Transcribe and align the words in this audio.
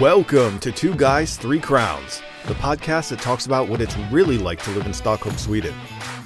Welcome 0.00 0.58
to 0.60 0.72
Two 0.72 0.94
Guys, 0.94 1.36
Three 1.36 1.60
Crowns, 1.60 2.22
the 2.46 2.54
podcast 2.54 3.10
that 3.10 3.18
talks 3.18 3.44
about 3.44 3.68
what 3.68 3.82
it's 3.82 3.94
really 4.10 4.38
like 4.38 4.62
to 4.62 4.70
live 4.70 4.86
in 4.86 4.94
Stockholm, 4.94 5.36
Sweden. 5.36 5.74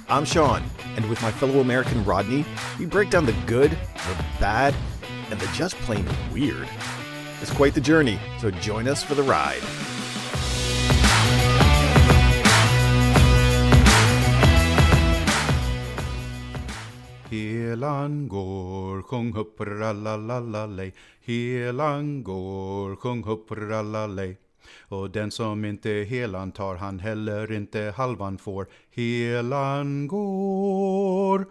I'm 0.08 0.24
Sean, 0.24 0.62
and 0.94 1.10
with 1.10 1.20
my 1.22 1.32
fellow 1.32 1.58
American 1.58 2.04
Rodney, 2.04 2.44
we 2.78 2.86
break 2.86 3.10
down 3.10 3.26
the 3.26 3.34
good, 3.46 3.72
the 3.72 4.24
bad, 4.38 4.76
and 5.28 5.40
the 5.40 5.46
just 5.54 5.74
plain 5.78 6.06
weird. 6.32 6.68
It's 7.42 7.50
quite 7.50 7.74
the 7.74 7.80
journey, 7.80 8.20
so 8.38 8.52
join 8.52 8.86
us 8.86 9.02
for 9.02 9.16
the 9.16 9.24
ride. 9.24 9.60
Helan 17.74 18.28
går, 18.28 19.02
sjung 19.02 19.32
huppralallalej. 19.32 20.94
Helan 21.26 22.22
går, 22.22 22.96
sjung 22.96 23.22
huppralalej. 23.22 24.38
Och 24.88 25.10
den 25.10 25.30
som 25.30 25.64
inte 25.64 25.90
helan 25.90 26.52
tar 26.52 26.76
han 26.76 26.98
heller 26.98 27.52
inte 27.52 27.94
halvan 27.96 28.38
får. 28.38 28.66
Helan 28.90 30.06
går, 30.06 31.46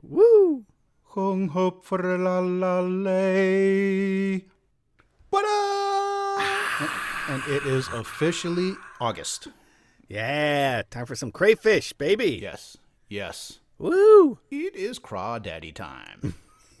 Woo! 0.00 0.64
sjung 1.04 1.48
huppralallalej. 1.48 4.44
And 7.28 7.42
it 7.48 7.66
is 7.66 7.88
officially 7.88 8.74
August. 8.98 9.48
Yeah, 10.08 10.82
time 10.90 11.06
for 11.06 11.14
some 11.14 11.32
crayfish, 11.32 11.98
baby. 11.98 12.42
Yes, 12.42 12.76
yes. 13.08 13.60
Woo! 13.80 14.38
It 14.50 14.76
is 14.76 14.98
crawdaddy 14.98 15.74
time. 15.74 16.34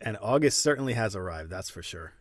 and 0.00 0.18
August 0.20 0.58
certainly 0.58 0.92
has 0.92 1.16
arrived, 1.16 1.50
that's 1.50 1.70
for 1.70 1.82
sure. 1.82 2.12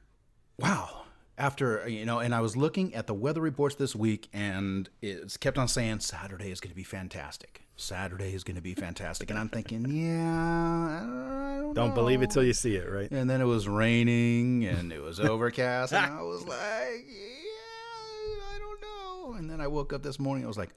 wow 0.58 1.04
after 1.40 1.88
you 1.88 2.04
know 2.04 2.18
and 2.18 2.34
i 2.34 2.42
was 2.42 2.58
looking 2.58 2.96
at 2.96 3.06
the 3.06 3.14
weather 3.14 3.42
reports 3.42 3.76
this 3.76 3.96
week 3.96 4.28
and 4.34 4.90
it's 5.04 5.38
kept 5.38 5.56
on 5.56 5.68
saying 5.68 6.00
saturday 6.00 6.50
is 6.50 6.60
going 6.60 6.72
to 6.72 6.76
be 6.76 6.82
fantastic 6.84 7.62
saturday 7.76 8.34
is 8.34 8.44
going 8.44 8.56
to 8.56 8.62
be 8.62 8.74
fantastic 8.74 9.30
and 9.30 9.38
i'm 9.38 9.48
thinking 9.48 9.86
yeah 9.88 11.04
I 11.04 11.60
don't, 11.62 11.76
Don't 11.76 11.94
believe 11.94 12.24
it 12.24 12.30
know." 12.30 12.34
till 12.34 12.44
you 12.44 12.54
see 12.54 12.76
it, 12.76 12.90
right? 12.90 13.12
and 13.12 13.30
then 13.30 13.40
it 13.40 13.46
was 13.46 13.68
raining 13.68 14.66
and 14.66 14.92
it 14.92 15.00
was 15.00 15.20
overcast 15.20 15.94
and 15.94 16.12
i 16.12 16.24
was 16.24 16.42
like 16.48 17.06
yeah 17.06 18.56
i 18.56 18.58
don't 18.58 18.82
know 18.82 19.34
and 19.38 19.48
then 19.48 19.62
i 19.62 19.68
woke 19.68 19.94
up 19.94 20.02
this 20.02 20.20
morning 20.20 20.44
i 20.44 20.48
was 20.48 20.58
like 20.58 20.72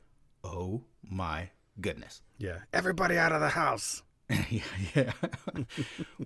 oh 0.44 0.82
my 1.10 1.48
goodness 1.80 2.22
Yeah. 2.38 2.58
Everybody 2.72 3.16
out 3.18 3.32
of 3.32 3.40
the 3.40 3.48
house. 3.50 4.02
yeah, 4.48 4.62
yeah. 4.94 5.12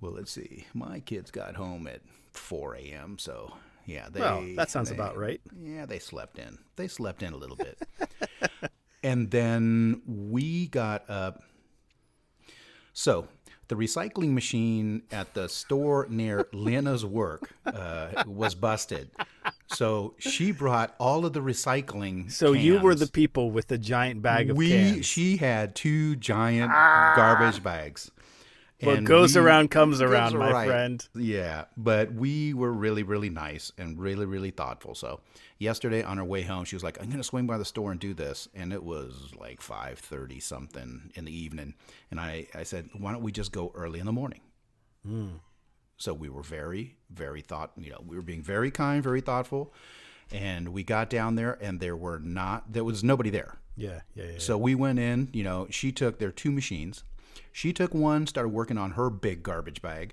well, 0.00 0.12
let's 0.12 0.30
see. 0.30 0.66
My 0.74 1.00
kids 1.00 1.30
got 1.30 1.54
home 1.56 1.86
at 1.86 2.02
4 2.32 2.74
a.m. 2.76 3.18
So 3.18 3.52
yeah, 3.86 4.08
they. 4.10 4.20
Well, 4.20 4.44
that 4.56 4.70
sounds 4.70 4.90
they- 4.90 4.94
about 4.94 5.16
right. 5.16 5.40
Yeah, 5.58 5.86
they 5.86 5.98
slept 5.98 6.38
in. 6.38 6.58
They 6.76 6.88
slept 6.88 7.22
in 7.22 7.32
a 7.32 7.36
little 7.36 7.56
bit, 7.56 7.80
and 9.02 9.30
then 9.30 10.02
we 10.06 10.66
got 10.68 11.08
up. 11.08 11.42
So 12.92 13.28
the 13.68 13.74
recycling 13.74 14.32
machine 14.32 15.02
at 15.10 15.34
the 15.34 15.48
store 15.48 16.06
near 16.10 16.46
Lena's 16.52 17.04
work 17.04 17.50
uh, 17.66 18.24
was 18.26 18.54
busted. 18.54 19.10
So 19.74 20.14
she 20.18 20.52
brought 20.52 20.94
all 20.98 21.26
of 21.26 21.32
the 21.32 21.40
recycling. 21.40 22.30
So 22.30 22.52
you 22.52 22.78
were 22.80 22.94
the 22.94 23.06
people 23.06 23.50
with 23.50 23.68
the 23.68 23.78
giant 23.78 24.22
bag 24.22 24.50
of 24.50 24.56
we 24.56 24.70
cans. 24.70 25.06
she 25.06 25.36
had 25.36 25.74
two 25.74 26.16
giant 26.16 26.70
ah. 26.74 27.12
garbage 27.16 27.62
bags. 27.62 28.10
What 28.80 28.98
And 28.98 29.06
goes 29.06 29.34
we- 29.34 29.40
around 29.40 29.70
comes 29.70 30.00
goes 30.00 30.10
around, 30.10 30.36
my 30.36 30.50
right. 30.52 30.66
friend. 30.66 31.08
Yeah, 31.14 31.66
but 31.76 32.12
we 32.12 32.52
were 32.52 32.72
really, 32.72 33.02
really 33.02 33.30
nice 33.30 33.72
and 33.78 33.98
really, 33.98 34.26
really 34.26 34.50
thoughtful. 34.50 34.94
So 34.94 35.20
yesterday 35.58 36.02
on 36.02 36.18
our 36.18 36.24
way 36.24 36.42
home, 36.42 36.64
she 36.64 36.76
was 36.76 36.82
like, 36.82 37.00
"I'm 37.00 37.08
gonna 37.08 37.22
swing 37.24 37.46
by 37.46 37.56
the 37.56 37.64
store 37.64 37.92
and 37.92 38.00
do 38.00 38.12
this," 38.14 38.48
and 38.54 38.72
it 38.72 38.82
was 38.82 39.30
like 39.38 39.62
five 39.62 40.00
thirty 40.00 40.40
something 40.40 41.12
in 41.14 41.24
the 41.24 41.34
evening, 41.34 41.74
and 42.10 42.20
I, 42.20 42.48
I 42.54 42.64
said, 42.64 42.90
"Why 42.98 43.12
don't 43.12 43.22
we 43.22 43.32
just 43.32 43.52
go 43.52 43.72
early 43.74 44.00
in 44.00 44.06
the 44.06 44.12
morning?" 44.12 44.40
Hmm. 45.06 45.28
So 45.96 46.12
we 46.12 46.28
were 46.28 46.42
very, 46.42 46.96
very 47.10 47.40
thought. 47.40 47.72
You 47.76 47.90
know, 47.90 48.02
we 48.06 48.16
were 48.16 48.22
being 48.22 48.42
very 48.42 48.70
kind, 48.70 49.02
very 49.02 49.20
thoughtful, 49.20 49.72
and 50.32 50.70
we 50.70 50.82
got 50.82 51.10
down 51.10 51.34
there, 51.36 51.58
and 51.60 51.80
there 51.80 51.96
were 51.96 52.18
not, 52.18 52.72
there 52.72 52.84
was 52.84 53.04
nobody 53.04 53.30
there. 53.30 53.58
Yeah, 53.76 54.00
yeah, 54.14 54.24
yeah. 54.24 54.38
So 54.38 54.56
we 54.56 54.74
went 54.74 54.98
in, 54.98 55.28
you 55.32 55.42
know, 55.42 55.66
she 55.70 55.92
took 55.92 56.18
their 56.18 56.30
two 56.30 56.50
machines. 56.50 57.04
She 57.52 57.72
took 57.72 57.94
one, 57.94 58.26
started 58.26 58.50
working 58.50 58.78
on 58.78 58.92
her 58.92 59.10
big 59.10 59.42
garbage 59.42 59.82
bag. 59.82 60.12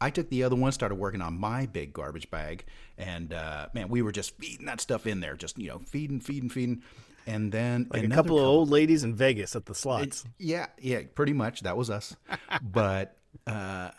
I 0.00 0.10
took 0.10 0.28
the 0.28 0.42
other 0.42 0.56
one, 0.56 0.72
started 0.72 0.96
working 0.96 1.22
on 1.22 1.38
my 1.38 1.66
big 1.66 1.92
garbage 1.92 2.30
bag. 2.30 2.64
And 2.98 3.32
uh, 3.32 3.68
man, 3.74 3.88
we 3.88 4.02
were 4.02 4.12
just 4.12 4.36
feeding 4.38 4.66
that 4.66 4.80
stuff 4.80 5.06
in 5.06 5.20
there, 5.20 5.34
just, 5.34 5.58
you 5.58 5.68
know, 5.68 5.78
feeding, 5.86 6.20
feeding, 6.20 6.50
feeding. 6.50 6.82
And 7.26 7.50
then 7.50 7.86
like 7.90 8.02
a 8.02 8.04
another 8.04 8.22
couple 8.22 8.38
of 8.38 8.44
old 8.44 8.70
ladies 8.70 9.02
in 9.02 9.14
Vegas 9.14 9.56
at 9.56 9.66
the 9.66 9.74
slots. 9.74 10.24
yeah, 10.38 10.66
yeah, 10.78 11.02
pretty 11.14 11.32
much. 11.32 11.62
That 11.62 11.76
was 11.76 11.90
us. 11.90 12.16
but 12.62 13.16
uh, 13.46 13.90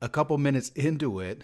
a 0.00 0.08
couple 0.08 0.38
minutes 0.38 0.70
into 0.70 1.20
it, 1.20 1.42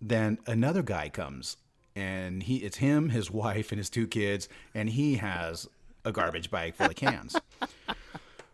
then 0.00 0.38
another 0.46 0.82
guy 0.82 1.08
comes, 1.08 1.56
and 1.94 2.42
he 2.42 2.58
it's 2.58 2.78
him, 2.78 3.10
his 3.10 3.30
wife, 3.30 3.72
and 3.72 3.78
his 3.78 3.90
two 3.90 4.06
kids, 4.06 4.48
and 4.74 4.90
he 4.90 5.16
has 5.16 5.68
a 6.04 6.12
garbage 6.12 6.50
bag 6.50 6.74
full 6.74 6.86
of 6.86 6.96
cans. 6.96 7.36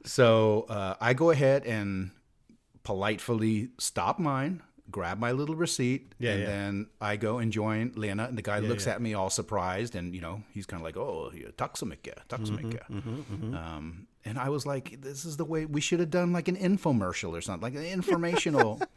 so 0.05 0.67
uh, 0.69 0.95
I 1.01 1.15
go 1.15 1.31
ahead 1.31 1.65
and 1.65 2.11
politely 2.83 3.71
stop 3.79 4.19
mine. 4.19 4.63
Grab 4.91 5.19
my 5.19 5.33
little 5.33 5.55
receipt, 5.55 6.15
Yeah, 6.19 6.31
and 6.33 6.41
yeah. 6.41 6.47
then 6.47 6.87
I 7.01 7.17
go 7.17 7.39
and 7.39 7.53
join 7.53 7.93
Lena. 7.95 8.25
And 8.25 8.39
the 8.39 8.43
guy 8.43 8.59
looks 8.61 8.87
yeah. 8.87 8.95
at 8.95 9.03
me 9.03 9.13
all 9.15 9.29
surprised, 9.31 9.95
and 9.95 10.15
you 10.15 10.21
know 10.23 10.43
he's 10.55 10.65
kind 10.67 10.81
of 10.81 10.85
like, 10.87 10.97
"Oh, 10.97 11.31
yeah, 11.35 11.49
tack 11.57 11.77
så 11.77 11.85
mycket, 11.87 12.19
tack 12.29 12.41
så 12.47 12.53
mycket." 12.53 12.83
And 14.25 14.39
I 14.39 14.49
was 14.49 14.67
like, 14.67 15.01
"This 15.01 15.25
is 15.25 15.37
the 15.37 15.45
way 15.45 15.65
we 15.67 15.81
should 15.81 16.01
have 16.01 16.11
done, 16.11 16.33
like 16.33 16.49
an 16.49 16.57
infomercial 16.57 17.33
or 17.33 17.41
something, 17.41 17.63
like 17.63 17.75
an 17.75 17.87
informational." 17.87 18.81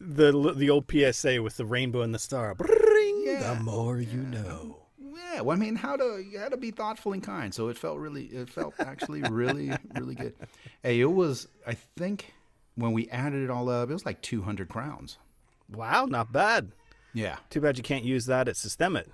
The 0.00 0.30
the 0.54 0.70
old 0.70 0.84
PSA 0.88 1.42
with 1.42 1.56
the 1.56 1.66
rainbow 1.66 2.02
and 2.02 2.14
the 2.14 2.20
star. 2.20 2.54
Bring 2.54 3.24
Yeah. 3.26 3.54
the 3.54 3.60
more 3.64 3.98
you 3.98 4.22
know. 4.22 4.76
yeah, 5.00 5.40
well, 5.40 5.56
I 5.56 5.58
mean, 5.58 5.74
how 5.74 5.96
to 5.96 6.22
you 6.22 6.38
had 6.38 6.52
to 6.52 6.56
be 6.56 6.70
thoughtful 6.70 7.12
and 7.14 7.20
kind. 7.20 7.52
So 7.52 7.66
it 7.68 7.76
felt 7.76 7.98
really, 7.98 8.26
it 8.26 8.48
felt 8.48 8.74
actually 8.78 9.22
really, 9.22 9.72
really 9.98 10.14
good. 10.14 10.34
Hey, 10.84 11.00
it 11.00 11.10
was. 11.12 11.48
I 11.66 11.74
think 11.96 12.32
when 12.76 12.92
we 12.92 13.08
added 13.10 13.42
it 13.42 13.50
all 13.50 13.68
up, 13.68 13.90
it 13.90 13.92
was 13.92 14.06
like 14.06 14.22
two 14.22 14.42
hundred 14.42 14.68
crowns. 14.68 15.18
Wow, 15.70 16.06
not 16.06 16.32
bad. 16.32 16.72
Yeah. 17.14 17.36
Too 17.50 17.60
bad 17.60 17.76
you 17.76 17.82
can't 17.82 18.04
use 18.04 18.26
that 18.26 18.48
at 18.48 18.54
Systemet. 18.54 19.06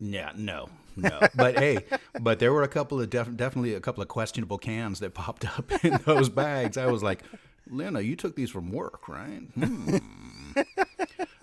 Yeah, 0.00 0.32
no, 0.36 0.68
no. 0.96 1.20
But 1.36 1.58
hey, 1.58 1.78
but 2.20 2.38
there 2.40 2.52
were 2.52 2.64
a 2.64 2.68
couple 2.68 3.00
of 3.00 3.08
def- 3.08 3.36
definitely 3.36 3.74
a 3.74 3.80
couple 3.80 4.02
of 4.02 4.08
questionable 4.08 4.58
cans 4.58 4.98
that 5.00 5.14
popped 5.14 5.44
up 5.56 5.70
in 5.84 5.98
those 6.04 6.28
bags. 6.28 6.76
I 6.76 6.86
was 6.86 7.02
like, 7.02 7.22
Lena, 7.70 8.00
you 8.00 8.16
took 8.16 8.34
these 8.34 8.50
from 8.50 8.72
work, 8.72 9.08
right? 9.08 9.42
Hmm. 9.54 9.96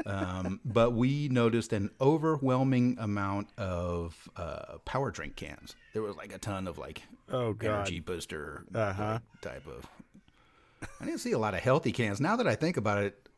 um, 0.06 0.60
but 0.66 0.92
we 0.92 1.30
noticed 1.30 1.72
an 1.74 1.90
overwhelming 2.02 2.98
amount 3.00 3.48
of 3.58 4.30
uh, 4.36 4.78
power 4.86 5.12
drink 5.12 5.36
cans. 5.36 5.76
There 5.94 6.02
was 6.02 6.16
like 6.16 6.34
a 6.34 6.38
ton 6.38 6.68
of 6.68 6.78
like 6.78 7.02
Oh, 7.32 7.54
God. 7.54 7.70
energy 7.88 8.00
booster 8.00 8.66
Uh-huh. 8.74 9.20
type 9.42 9.66
of. 9.68 9.86
I 11.02 11.06
didn't 11.06 11.20
see 11.20 11.32
a 11.34 11.40
lot 11.40 11.54
of 11.54 11.60
healthy 11.62 11.92
cans. 11.92 12.20
Now 12.22 12.36
that 12.38 12.48
I 12.48 12.56
think 12.56 12.78
about 12.78 13.04
it, 13.04 13.29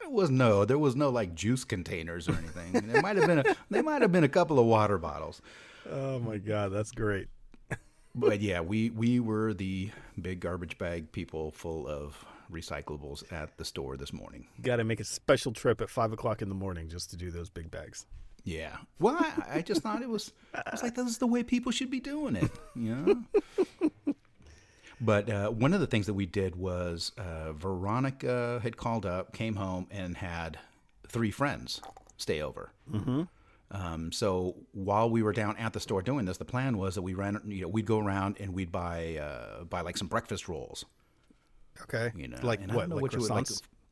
there 0.00 0.10
was 0.10 0.30
no, 0.30 0.64
there 0.64 0.78
was 0.78 0.96
no 0.96 1.10
like 1.10 1.34
juice 1.34 1.64
containers 1.64 2.28
or 2.28 2.32
anything. 2.32 2.72
There 2.88 3.02
might 3.02 3.16
have 3.16 3.26
been 3.26 3.38
a, 3.38 3.56
there 3.70 3.82
might 3.82 4.02
have 4.02 4.12
been 4.12 4.24
a 4.24 4.28
couple 4.28 4.58
of 4.58 4.66
water 4.66 4.98
bottles, 4.98 5.42
Oh 5.90 6.18
my 6.20 6.38
God, 6.38 6.72
that's 6.72 6.92
great. 6.92 7.28
but 8.14 8.40
yeah, 8.40 8.60
we 8.60 8.90
we 8.90 9.20
were 9.20 9.54
the 9.54 9.90
big 10.20 10.40
garbage 10.40 10.78
bag 10.78 11.12
people 11.12 11.50
full 11.50 11.88
of 11.88 12.24
recyclables 12.50 13.30
at 13.32 13.56
the 13.56 13.64
store 13.64 13.96
this 13.96 14.12
morning. 14.12 14.46
Got 14.60 14.76
to 14.76 14.84
make 14.84 15.00
a 15.00 15.04
special 15.04 15.52
trip 15.52 15.80
at 15.80 15.88
five 15.88 16.12
o'clock 16.12 16.42
in 16.42 16.48
the 16.48 16.54
morning 16.54 16.88
just 16.88 17.10
to 17.10 17.16
do 17.16 17.30
those 17.30 17.50
big 17.50 17.70
bags. 17.70 18.06
Yeah, 18.44 18.76
well, 18.98 19.16
I, 19.18 19.58
I 19.58 19.62
just 19.62 19.82
thought 19.82 20.02
it 20.02 20.08
was, 20.08 20.32
I 20.52 20.70
was 20.72 20.82
like, 20.82 20.96
this 20.96 21.06
is 21.06 21.18
the 21.18 21.28
way 21.28 21.44
people 21.44 21.70
should 21.70 21.90
be 21.92 22.00
doing 22.00 22.34
it, 22.34 22.50
you 22.74 22.94
know. 22.96 24.14
But 25.04 25.28
uh, 25.28 25.48
one 25.48 25.74
of 25.74 25.80
the 25.80 25.86
things 25.88 26.06
that 26.06 26.14
we 26.14 26.26
did 26.26 26.54
was 26.54 27.10
uh, 27.18 27.52
Veronica 27.52 28.60
had 28.62 28.76
called 28.76 29.04
up, 29.04 29.32
came 29.32 29.56
home, 29.56 29.88
and 29.90 30.16
had 30.16 30.58
three 31.08 31.32
friends 31.32 31.80
stay 32.18 32.40
over. 32.40 32.70
Mm-hmm. 32.90 33.22
Um, 33.72 34.12
so 34.12 34.54
while 34.72 35.10
we 35.10 35.22
were 35.22 35.32
down 35.32 35.56
at 35.56 35.72
the 35.72 35.80
store 35.80 36.02
doing 36.02 36.24
this, 36.24 36.36
the 36.36 36.44
plan 36.44 36.78
was 36.78 36.94
that 36.94 37.02
we 37.02 37.14
ran, 37.14 37.40
you 37.46 37.62
know, 37.62 37.68
we'd 37.68 37.86
go 37.86 37.98
around 37.98 38.36
and 38.38 38.54
we'd 38.54 38.70
buy 38.70 39.16
uh, 39.16 39.64
buy 39.64 39.80
like 39.80 39.96
some 39.98 40.06
breakfast 40.08 40.48
rolls. 40.48 40.84
Okay. 41.82 42.12
You 42.14 42.28
know, 42.28 42.38
like 42.42 42.60
and 42.60 42.72
what? 42.72 42.88
Like 42.88 43.02
what 43.02 43.16
would 43.16 43.30
like. 43.30 43.46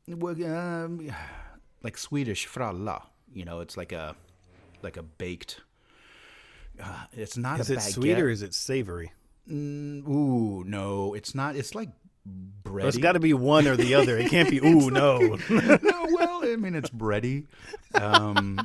Well, 0.07 0.45
um, 0.45 1.09
like 1.83 1.97
Swedish 1.97 2.47
fralla. 2.47 3.03
You 3.33 3.43
know, 3.43 3.59
it's 3.59 3.75
like 3.75 3.91
a 3.91 4.15
like 4.81 4.95
a 4.97 5.03
baked. 5.03 5.61
Uh, 6.81 7.03
it's 7.11 7.35
not 7.35 7.59
Is 7.59 7.69
a 7.69 7.73
it 7.73 7.79
baguette. 7.79 7.93
sweet 7.93 8.19
or 8.19 8.29
is 8.29 8.43
it 8.43 8.53
savory? 8.53 9.11
Mm, 9.51 10.07
ooh, 10.07 10.63
no, 10.63 11.13
it's 11.13 11.35
not. 11.35 11.55
It's 11.55 11.75
like 11.75 11.89
bready. 12.63 12.85
It's 12.85 12.97
got 12.97 13.13
to 13.13 13.19
be 13.19 13.33
one 13.33 13.67
or 13.67 13.75
the 13.75 13.95
other. 13.95 14.17
It 14.17 14.29
can't 14.29 14.49
be. 14.49 14.57
Ooh, 14.65 14.89
no. 14.89 15.17
no, 15.49 16.07
well, 16.11 16.41
I 16.43 16.55
mean, 16.57 16.75
it's 16.75 16.89
bready. 16.89 17.47
Um, 17.93 18.59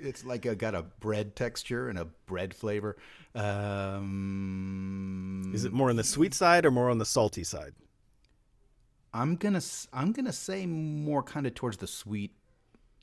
it's 0.00 0.24
like 0.24 0.46
a, 0.46 0.54
got 0.54 0.74
a 0.74 0.82
bread 0.82 1.36
texture 1.36 1.88
and 1.88 1.98
a 1.98 2.06
bread 2.26 2.54
flavor. 2.54 2.96
Um, 3.34 4.22
Is 5.54 5.64
it 5.64 5.72
more 5.72 5.90
on 5.90 5.96
the 5.96 6.04
sweet 6.04 6.32
side 6.32 6.64
or 6.64 6.70
more 6.70 6.88
on 6.88 6.98
the 6.98 7.04
salty 7.04 7.44
side? 7.44 7.74
I'm 9.12 9.36
gonna 9.36 9.60
I'm 9.92 10.12
gonna 10.12 10.32
say 10.32 10.66
more 10.66 11.22
kind 11.22 11.46
of 11.46 11.54
towards 11.54 11.76
the 11.78 11.86
sweet. 11.86 12.32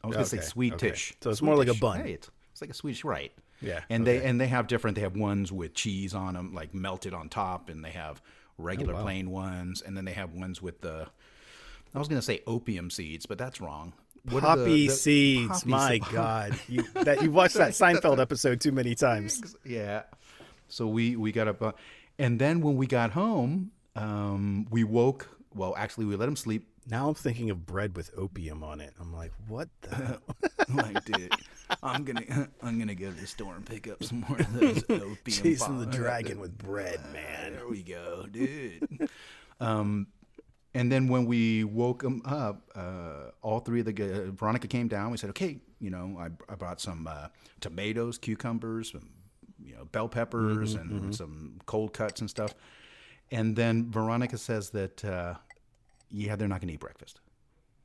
I 0.04 0.08
was 0.08 0.16
gonna 0.16 0.26
say 0.26 0.42
sweetish. 0.42 1.12
okay. 1.12 1.18
So 1.22 1.30
it's 1.30 1.42
more 1.42 1.56
like 1.56 1.70
a 1.70 1.74
bun. 1.76 2.02
It's, 2.02 2.30
it's 2.52 2.62
like 2.62 2.70
a 2.70 2.74
Swedish, 2.74 3.04
right? 3.04 3.32
Yeah, 3.62 3.80
And 3.90 4.06
they 4.06 4.24
and 4.24 4.40
they 4.42 4.48
have 4.48 4.68
different. 4.68 4.96
They 4.96 5.02
have 5.02 5.16
ones 5.16 5.52
with 5.52 5.74
cheese 5.74 6.14
on 6.14 6.34
them, 6.34 6.54
like 6.54 6.74
melted 6.74 7.14
on 7.14 7.30
top, 7.30 7.70
and 7.70 7.84
they 7.84 7.92
have 7.92 8.22
regular 8.58 8.94
plain 8.94 9.30
ones, 9.32 9.82
and 9.82 9.96
then 9.96 10.04
they 10.06 10.12
have 10.14 10.34
ones 10.34 10.62
with 10.62 10.82
the. 10.82 11.08
I 11.96 12.00
was 12.00 12.08
gonna 12.08 12.22
say 12.22 12.42
opium 12.48 12.90
seeds, 12.90 13.26
but 13.26 13.38
that's 13.38 13.62
wrong. 13.62 13.94
What 14.30 14.44
are 14.44 14.58
the- 14.58 14.64
Poppy 14.64 14.88
the- 14.88 14.94
seeds. 14.94 15.48
poppy 15.64 15.70
My 15.70 15.90
se- 16.00 16.00
God, 16.14 16.60
you 16.68 16.84
that 16.96 17.22
you 17.22 17.32
watched 17.32 17.56
that 17.56 17.72
Seinfeld 17.72 18.20
episode 18.20 18.60
too 18.60 18.72
many 18.72 18.96
times. 18.96 19.56
Yeah. 19.66 20.04
So 20.68 20.88
we 20.88 21.16
we 21.16 21.32
got 21.32 21.48
up, 21.48 21.62
uh, 21.62 21.72
and 22.20 22.40
then 22.40 22.60
when 22.62 22.76
we 22.78 22.88
got 22.88 23.12
home, 23.12 23.72
um, 23.96 24.68
we 24.72 24.84
woke. 24.84 25.30
Well, 25.56 25.74
actually, 25.78 26.06
we 26.06 26.16
let 26.16 26.28
him 26.28 26.36
sleep. 26.36 26.68
Now 26.90 27.08
I'm 27.08 27.14
thinking 27.16 27.50
of 27.50 27.66
bread 27.66 27.96
with 27.96 28.10
opium 28.18 28.64
on 28.64 28.82
it. 28.82 28.94
I'm 29.00 29.14
like, 29.14 29.32
what 29.48 29.70
the? 29.82 30.20
like, 30.74 31.06
dude, 31.06 31.32
I'm 31.84 32.04
gonna 32.04 32.50
I'm 32.64 32.80
gonna 32.80 32.96
go 32.96 33.10
to 33.12 33.20
the 33.20 33.28
store 33.28 33.56
and 33.56 33.66
pick 33.66 33.88
up 33.88 34.04
some 34.04 34.22
more 34.28 34.38
of 34.40 34.54
those 34.54 34.84
opium. 34.90 35.18
Chasing 35.28 35.80
the 35.80 35.86
dragon 35.86 36.40
with 36.40 36.58
bread, 36.58 37.00
man. 37.12 37.54
There 37.54 37.68
we 37.68 37.84
go, 37.84 38.26
dude. 38.32 39.10
um, 39.60 40.08
and 40.74 40.92
then 40.92 41.08
when 41.08 41.26
we 41.26 41.64
woke 41.64 42.04
him 42.04 42.22
up, 42.26 42.64
uh, 42.76 43.30
all 43.42 43.60
three 43.60 43.82
of 43.82 43.86
the 43.86 43.94
g- 43.94 44.32
Veronica 44.32 44.68
came 44.68 44.88
down. 44.88 45.12
We 45.12 45.18
said, 45.18 45.30
okay, 45.32 45.60
you 45.80 45.92
know, 45.92 46.18
I, 46.20 46.30
I 46.52 46.56
brought 46.56 46.82
some 46.82 47.06
uh, 47.06 47.28
tomatoes, 47.60 48.18
cucumbers, 48.18 48.92
some, 48.92 49.10
you 49.64 49.76
know, 49.76 49.86
bell 49.86 50.08
peppers, 50.10 50.74
and 50.74 51.14
some 51.16 51.60
cold 51.68 51.94
cuts 51.94 52.22
and 52.22 52.30
stuff. 52.30 52.56
And 53.32 53.56
then 53.56 53.92
Veronica 53.92 54.38
says 54.40 54.72
that, 54.72 55.06
uh, 55.06 55.36
yeah, 56.10 56.36
they're 56.36 56.48
not 56.48 56.60
going 56.60 56.70
to 56.70 56.74
eat 56.74 56.80
breakfast. 56.80 57.20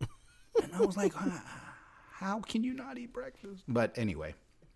and 0.00 0.74
I 0.74 0.80
was 0.80 0.96
like, 0.96 1.12
"Huh, 1.12 1.38
how 2.18 2.40
can 2.40 2.64
you 2.64 2.74
not 2.74 2.98
eat 2.98 3.12
breakfast? 3.12 3.62
But 3.68 3.96
anyway, 3.96 4.34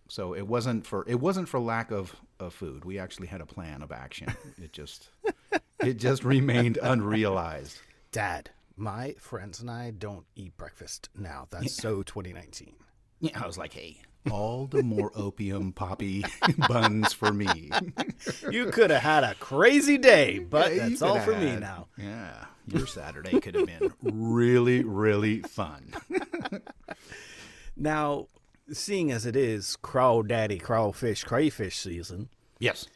so 0.09 0.33
it 0.33 0.47
wasn't 0.47 0.87
for 0.87 1.05
it 1.09 1.19
wasn't 1.19 1.49
for 1.49 1.59
lack 1.59 1.91
of, 1.91 2.15
of 2.39 2.55
food. 2.55 2.85
We 2.85 3.01
actually 3.01 3.27
had 3.27 3.41
a 3.41 3.47
plan 3.47 3.83
of 3.83 3.91
action. 3.91 4.33
It 4.63 4.73
just 4.73 5.09
it 5.81 5.95
just 5.95 6.23
remained 6.23 6.79
unrealized. 6.81 7.81
Dad, 8.13 8.51
my 8.77 9.17
friends 9.19 9.61
and 9.61 9.69
I 9.69 9.91
don't 9.91 10.25
eat 10.37 10.57
breakfast 10.57 11.09
now. 11.19 11.49
That's 11.51 11.73
so 11.75 12.05
2019. 12.05 12.75
Yeah, 13.19 13.43
I 13.43 13.47
was 13.47 13.59
like, 13.59 13.73
hey, 13.73 13.97
all 14.31 14.67
the 14.67 14.83
more 14.83 15.11
opium 15.17 15.73
poppy 15.73 16.25
buns 16.69 17.13
for 17.13 17.33
me. 17.33 17.73
You 18.49 18.67
could 18.67 18.91
have 18.91 19.03
had 19.03 19.25
a 19.25 19.35
crazy 19.35 19.99
day, 19.99 20.39
but 20.39 20.75
Yeah, 20.75 20.89
that's 20.89 21.03
all 21.03 21.17
coulda 21.17 21.25
for 21.25 21.39
me 21.39 21.57
now. 21.57 21.89
Yeah, 21.97 22.45
your 22.69 22.87
Saturday 22.87 23.41
could 23.41 23.57
have 23.57 23.67
been 23.67 23.93
really, 24.01 24.85
really 24.85 25.41
fun. 25.41 25.93
Now, 27.77 28.27
seeing 28.73 29.11
as 29.11 29.27
it 29.27 29.37
is 29.37 29.77
crawdaddy, 29.83 30.61
crawfish, 30.61 31.25
crayfish 31.25 31.79
season, 31.79 32.29
Yes. 32.59 32.87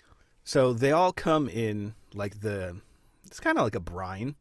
so 0.45 0.73
they 0.73 0.93
all 0.93 1.13
come 1.13 1.49
in 1.49 1.95
like 2.15 2.41
the. 2.41 2.81
It's 3.27 3.41
kind 3.41 3.59
of 3.59 3.65
like 3.65 3.75
a 3.75 3.81
brine, 3.81 4.37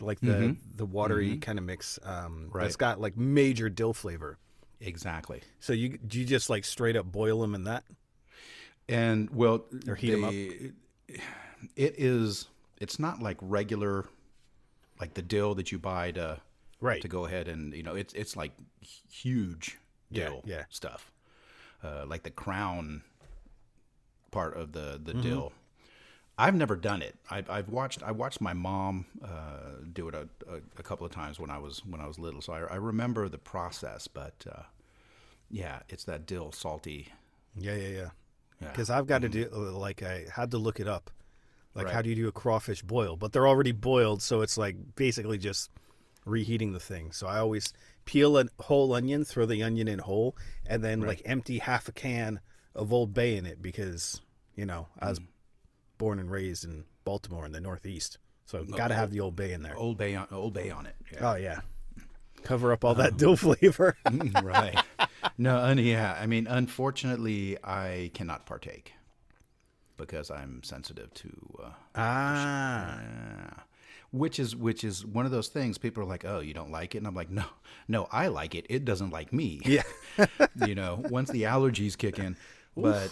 like 0.00 0.20
the 0.20 0.56
the 0.74 0.84
watery 0.84 1.38
kind 1.38 1.58
of 1.58 1.64
mix. 1.64 1.98
Um, 2.02 2.46
Mm-hmm. 2.48 2.58
Right. 2.58 2.66
It's 2.66 2.76
got 2.76 3.00
like 3.00 3.16
major 3.16 3.68
dill 3.70 3.94
flavor. 3.94 4.38
Exactly. 4.80 5.42
So 5.60 5.72
you 5.72 5.96
do 5.98 6.18
you 6.20 6.24
just 6.26 6.50
like 6.50 6.64
straight 6.64 6.96
up 6.96 7.06
boil 7.10 7.40
them 7.40 7.54
in 7.54 7.64
that? 7.64 7.84
And 8.88 9.28
well, 9.30 9.64
Or 9.88 9.94
heat 9.94 10.10
them 10.12 10.24
up. 10.24 10.32
It 10.32 11.94
is. 11.98 12.46
It's 12.80 12.98
not 12.98 13.20
like 13.20 13.38
regular, 13.40 14.06
like 15.00 15.14
the 15.14 15.22
dill 15.22 15.54
that 15.56 15.72
you 15.72 15.78
buy 15.78 16.12
to 16.12 16.40
Right. 16.80 17.02
to 17.02 17.08
go 17.08 17.24
ahead 17.24 17.48
and 17.48 17.72
you 17.74 17.82
know 17.82 17.94
it's 17.96 18.14
it's 18.14 18.36
like 18.36 18.52
huge 19.10 19.78
Yeah, 20.10 20.26
dill 20.28 20.42
yeah. 20.44 20.64
stuff, 20.70 21.10
uh, 21.82 22.04
like 22.06 22.22
the 22.22 22.30
crown 22.30 23.02
part 24.30 24.56
of 24.56 24.72
the 24.72 25.00
the 25.02 25.12
Mm-hmm. 25.12 25.22
dill. 25.22 25.52
I've 26.40 26.54
never 26.54 26.76
done 26.76 27.02
it. 27.02 27.16
I've, 27.28 27.50
I've 27.50 27.68
watched 27.68 28.00
I 28.04 28.12
watched 28.12 28.40
my 28.40 28.52
mom 28.52 29.06
uh, 29.24 29.82
do 29.92 30.06
it 30.08 30.14
a, 30.14 30.28
a, 30.48 30.56
a 30.78 30.82
couple 30.84 31.04
of 31.04 31.10
times 31.12 31.40
when 31.40 31.50
I 31.50 31.58
was 31.58 31.84
when 31.84 32.00
I 32.00 32.06
was 32.06 32.16
little, 32.18 32.40
so 32.40 32.52
I, 32.52 32.60
I 32.60 32.76
remember 32.76 33.28
the 33.28 33.38
process. 33.38 34.06
But 34.06 34.46
uh, 34.48 34.62
yeah, 35.50 35.80
it's 35.88 36.04
that 36.04 36.26
dill 36.26 36.52
salty. 36.52 37.08
Yeah, 37.56 37.74
yeah, 37.74 37.88
yeah. 37.88 37.88
Yeah. 37.88 38.02
Mm-hmm. 38.04 38.66
Because 38.72 38.90
I've 38.90 39.06
got 39.08 39.22
to 39.22 39.28
do 39.28 39.48
like 39.50 40.02
I 40.04 40.26
had 40.32 40.52
to 40.52 40.58
look 40.58 40.78
it 40.78 40.86
up. 40.86 41.10
Like 41.74 41.86
Right. 41.86 41.94
how 41.94 42.02
do 42.02 42.08
you 42.08 42.14
do 42.16 42.28
a 42.28 42.32
crawfish 42.32 42.82
boil? 42.82 43.16
But 43.16 43.32
they're 43.32 43.46
already 43.48 43.72
boiled, 43.72 44.22
so 44.22 44.40
it's 44.42 44.56
like 44.56 44.76
basically 44.94 45.38
just 45.38 45.70
reheating 46.24 46.72
the 46.72 46.80
thing. 46.80 47.12
So 47.12 47.26
I 47.26 47.38
always 47.38 47.72
peel 48.04 48.38
a 48.38 48.46
whole 48.60 48.92
onion, 48.94 49.24
throw 49.24 49.46
the 49.46 49.62
onion 49.62 49.88
in 49.88 49.98
whole, 50.00 50.36
and 50.66 50.82
then 50.82 51.00
like 51.00 51.22
empty 51.24 51.58
half 51.58 51.88
a 51.88 51.92
can 51.92 52.40
of 52.74 52.92
Old 52.92 53.12
Bay 53.14 53.36
in 53.36 53.46
it 53.46 53.60
because 53.62 54.20
you 54.54 54.64
know 54.66 54.88
I 54.98 55.08
was 55.10 55.20
born 55.98 56.18
and 56.18 56.30
raised 56.30 56.64
in 56.64 56.84
Baltimore 57.04 57.44
in 57.46 57.52
the 57.52 57.60
Northeast, 57.60 58.18
so 58.46 58.64
got 58.64 58.88
to 58.88 58.94
have 58.94 59.10
the 59.10 59.20
Old 59.20 59.36
Bay 59.36 59.52
in 59.52 59.62
there. 59.62 59.76
Old 59.76 59.98
Bay 59.98 60.14
on 60.14 60.26
Old 60.30 60.54
Bay 60.54 60.70
on 60.70 60.86
it. 60.86 60.94
Yeah. 61.12 61.32
Oh 61.32 61.36
yeah, 61.36 61.60
cover 62.42 62.72
up 62.72 62.84
all 62.84 62.94
that 62.96 63.16
dill 63.18 63.36
flavor. 63.36 63.96
Mm, 64.06 64.42
right. 64.42 64.78
No, 65.36 65.58
un- 65.58 65.78
yeah. 65.78 66.16
I 66.20 66.26
mean, 66.26 66.46
unfortunately, 66.46 67.56
I 67.62 68.10
cannot 68.14 68.46
partake 68.46 68.92
because 69.96 70.30
I'm 70.30 70.62
sensitive 70.62 71.12
to. 71.14 71.58
Uh, 71.62 71.70
ah, 71.94 73.64
which 74.10 74.38
is 74.38 74.56
which 74.56 74.84
is 74.84 75.04
one 75.04 75.26
of 75.26 75.32
those 75.32 75.48
things. 75.48 75.78
People 75.78 76.02
are 76.02 76.06
like, 76.06 76.24
"Oh, 76.24 76.40
you 76.40 76.54
don't 76.54 76.70
like 76.70 76.94
it," 76.94 76.98
and 76.98 77.06
I'm 77.06 77.14
like, 77.14 77.30
"No, 77.30 77.44
no, 77.88 78.08
I 78.10 78.28
like 78.28 78.54
it. 78.54 78.66
It 78.68 78.84
doesn't 78.84 79.10
like 79.10 79.32
me." 79.32 79.60
yeah, 79.64 79.82
you 80.66 80.74
know, 80.74 81.02
once 81.10 81.30
the 81.30 81.42
allergies 81.42 81.96
kick 81.96 82.18
in. 82.18 82.36
But 82.76 83.10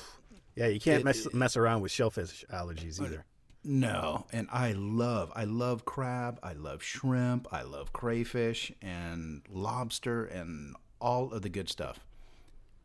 yeah. 0.57 0.69
You 0.69 0.81
can't 0.81 1.05
mess 1.05 1.33
mess 1.33 1.57
around 1.57 1.83
with 1.83 1.93
shellfish 1.93 2.45
allergies 2.53 3.01
either. 3.01 3.25
no, 3.63 4.27
and 4.33 4.49
I 4.51 4.73
love 4.73 5.31
I 5.37 5.45
love 5.45 5.85
crab, 5.85 6.41
I 6.43 6.55
love 6.55 6.83
shrimp, 6.83 7.47
I 7.53 7.63
love 7.63 7.93
crayfish 7.93 8.73
and 8.81 9.43
lobster 9.51 10.25
and 10.25 10.75
all 11.01 11.33
of 11.33 11.43
the 11.43 11.51
good 11.51 11.69
stuff. 11.69 12.01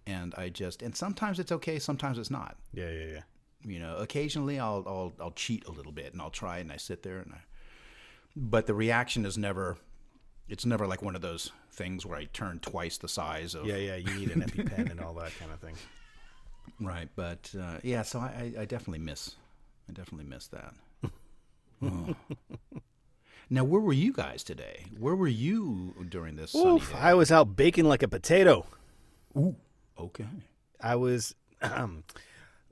And 0.05 0.35
I 0.37 0.49
just 0.49 0.81
and 0.81 0.95
sometimes 0.95 1.39
it's 1.39 1.51
okay, 1.51 1.79
sometimes 1.79 2.17
it's 2.17 2.31
not. 2.31 2.57
Yeah, 2.73 2.89
yeah, 2.89 3.05
yeah. 3.05 3.21
You 3.63 3.79
know, 3.79 3.95
occasionally 3.97 4.59
I'll 4.59 4.83
I'll 4.85 5.13
I'll 5.21 5.31
cheat 5.31 5.65
a 5.65 5.71
little 5.71 5.93
bit 5.93 6.11
and 6.11 6.21
I'll 6.21 6.29
try 6.29 6.57
it 6.57 6.61
and 6.61 6.71
I 6.73 6.77
sit 6.77 7.03
there 7.03 7.19
and 7.19 7.31
I 7.31 7.41
but 8.35 8.67
the 8.67 8.73
reaction 8.73 9.25
is 9.25 9.37
never 9.37 9.77
it's 10.49 10.65
never 10.65 10.85
like 10.85 11.01
one 11.01 11.15
of 11.15 11.21
those 11.21 11.51
things 11.71 12.05
where 12.05 12.17
I 12.17 12.25
turn 12.25 12.59
twice 12.59 12.97
the 12.97 13.07
size 13.07 13.55
of 13.55 13.65
Yeah, 13.65 13.77
yeah, 13.77 13.95
you 13.95 14.13
need 14.13 14.31
an 14.31 14.41
EpiPen 14.41 14.91
and 14.91 14.99
all 14.99 15.13
that 15.15 15.31
kind 15.39 15.51
of 15.51 15.59
thing. 15.59 15.75
Right, 16.79 17.09
but 17.15 17.51
uh, 17.59 17.77
yeah, 17.83 18.03
so 18.03 18.19
I, 18.19 18.53
I, 18.59 18.65
definitely 18.65 18.99
miss, 18.99 19.35
I 19.89 19.93
definitely 19.93 20.29
miss 20.29 20.47
that. 20.47 20.73
Oh. 21.83 22.15
Now, 23.49 23.63
where 23.63 23.81
were 23.81 23.93
you 23.93 24.13
guys 24.13 24.43
today? 24.43 24.85
Where 24.99 25.15
were 25.15 25.27
you 25.27 26.05
during 26.09 26.35
this 26.35 26.53
Oof? 26.53 26.93
I 26.93 27.15
was 27.15 27.31
out 27.31 27.55
baking 27.55 27.85
like 27.85 28.03
a 28.03 28.07
potato. 28.07 28.67
Ooh 29.35 29.55
okay, 30.01 30.25
I 30.79 30.95
was, 30.95 31.35
um, 31.61 32.03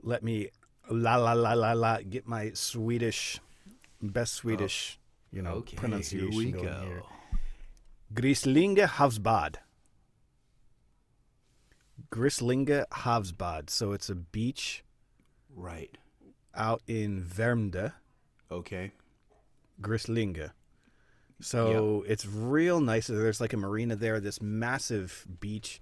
let 0.02 0.22
me, 0.22 0.48
la 0.90 1.16
la 1.16 1.32
la 1.32 1.52
la 1.52 1.72
la, 1.72 1.98
get 1.98 2.26
my 2.26 2.52
Swedish, 2.54 3.40
best 4.02 4.34
Swedish, 4.34 4.98
you 5.32 5.42
know, 5.42 5.52
okay, 5.54 5.76
pronunciation 5.76 6.30
here 6.32 6.38
we 6.38 6.50
going 6.52 6.64
go. 6.64 6.80
here. 6.82 7.02
Grislinge 8.14 8.86
Havsbad. 8.86 9.56
Grislinge 12.10 12.84
Havsbad. 12.88 13.70
So 13.70 13.92
it's 13.92 14.08
a 14.08 14.14
beach 14.14 14.84
Right. 15.54 15.96
out 16.54 16.82
in 16.86 17.22
Värmdö. 17.24 17.92
Okay. 18.50 18.92
Grislinge. 19.80 20.50
So 21.40 22.04
it's 22.06 22.26
real 22.26 22.80
nice. 22.80 23.06
There's 23.06 23.40
like 23.40 23.52
a 23.52 23.56
marina 23.56 23.96
there, 23.96 24.20
this 24.20 24.42
massive 24.42 25.26
beach. 25.40 25.80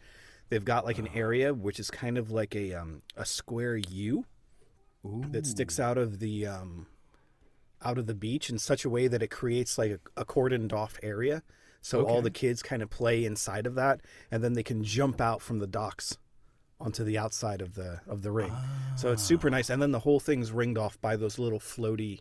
They've 0.50 0.64
got 0.64 0.84
like 0.84 0.98
an 0.98 1.08
area 1.08 1.52
which 1.52 1.80
is 1.80 1.90
kind 1.90 2.16
of 2.16 2.30
like 2.30 2.54
a 2.54 2.74
um, 2.74 3.02
a 3.16 3.24
square 3.24 3.76
U 3.76 4.24
that 5.30 5.46
sticks 5.46 5.80
out 5.80 5.98
of 5.98 6.20
the 6.20 6.46
um, 6.46 6.86
out 7.84 7.98
of 7.98 8.06
the 8.06 8.14
beach 8.14 8.50
in 8.50 8.58
such 8.58 8.84
a 8.84 8.90
way 8.90 9.08
that 9.08 9.22
it 9.22 9.28
creates 9.30 9.78
like 9.78 9.90
a, 10.16 10.20
a 10.20 10.24
cordoned 10.24 10.72
off 10.72 10.98
area. 11.02 11.42
So 11.80 12.04
all 12.04 12.22
the 12.22 12.30
kids 12.30 12.62
kind 12.62 12.82
of 12.82 12.90
play 12.90 13.24
inside 13.24 13.66
of 13.66 13.76
that, 13.76 14.00
and 14.30 14.42
then 14.42 14.54
they 14.54 14.64
can 14.64 14.82
jump 14.82 15.20
out 15.20 15.40
from 15.40 15.60
the 15.60 15.66
docks 15.66 16.18
onto 16.80 17.04
the 17.04 17.16
outside 17.16 17.62
of 17.62 17.74
the 17.74 18.00
of 18.06 18.22
the 18.22 18.32
ring. 18.32 18.52
So 18.96 19.12
it's 19.12 19.22
ah. 19.22 19.26
super 19.26 19.48
nice, 19.48 19.70
and 19.70 19.80
then 19.80 19.92
the 19.92 20.00
whole 20.00 20.20
thing's 20.20 20.50
ringed 20.50 20.76
off 20.76 21.00
by 21.00 21.16
those 21.16 21.38
little 21.38 21.60
floaty 21.60 22.20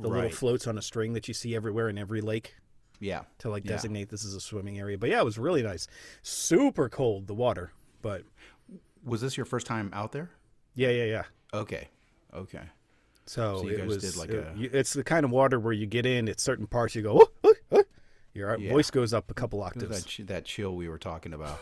the 0.00 0.08
little 0.08 0.30
floats 0.30 0.66
on 0.66 0.78
a 0.78 0.82
string 0.82 1.12
that 1.14 1.28
you 1.28 1.34
see 1.34 1.56
everywhere 1.56 1.88
in 1.88 1.98
every 1.98 2.20
lake 2.20 2.54
Yeah. 3.00 3.22
to 3.38 3.50
like 3.50 3.64
Yeah. 3.64 3.72
designate 3.72 4.08
this 4.08 4.24
is 4.24 4.34
a 4.34 4.40
swimming 4.40 4.78
area. 4.78 4.96
But 4.96 5.10
yeah, 5.10 5.18
it 5.18 5.24
was 5.24 5.38
really 5.38 5.62
nice. 5.62 5.88
Super 6.22 6.88
cold 6.88 7.26
the 7.26 7.34
water, 7.34 7.72
but 8.02 8.22
Was 9.04 9.20
this 9.20 9.36
your 9.36 9.46
first 9.46 9.66
time 9.66 9.90
out 9.92 10.12
there? 10.12 10.30
yeah, 10.74 10.90
yeah, 10.90 11.04
yeah. 11.04 11.24
Okay. 11.52 11.88
Okay. 12.32 12.62
So, 13.28 13.58
So 13.58 13.68
you 13.68 13.74
it 13.74 13.78
guys 13.78 13.86
was 13.88 13.98
did 13.98 14.16
like 14.16 14.30
it- 14.30 14.46
a- 14.54 14.58
you- 14.58 14.70
it's 14.72 14.92
the 14.94 15.04
kind 15.04 15.24
of 15.24 15.30
water 15.30 15.60
where 15.60 15.72
you 15.72 15.86
get 15.86 16.06
in 16.06 16.28
at 16.28 16.40
certain 16.40 16.66
parts 16.66 16.94
you 16.94 17.02
go, 17.02 17.20
"Oh, 17.22 17.28
oh, 17.44 17.54
oh." 17.72 17.84
your 18.34 18.56
Yeah. 18.58 18.70
voice 18.72 18.90
goes 18.90 19.12
up 19.12 19.30
a 19.30 19.34
couple 19.34 19.62
octaves. 19.62 20.04
that 20.04 20.26
that 20.28 20.44
chill 20.44 20.74
we 20.76 20.88
were 20.88 20.98
talking 20.98 21.32
about. 21.34 21.58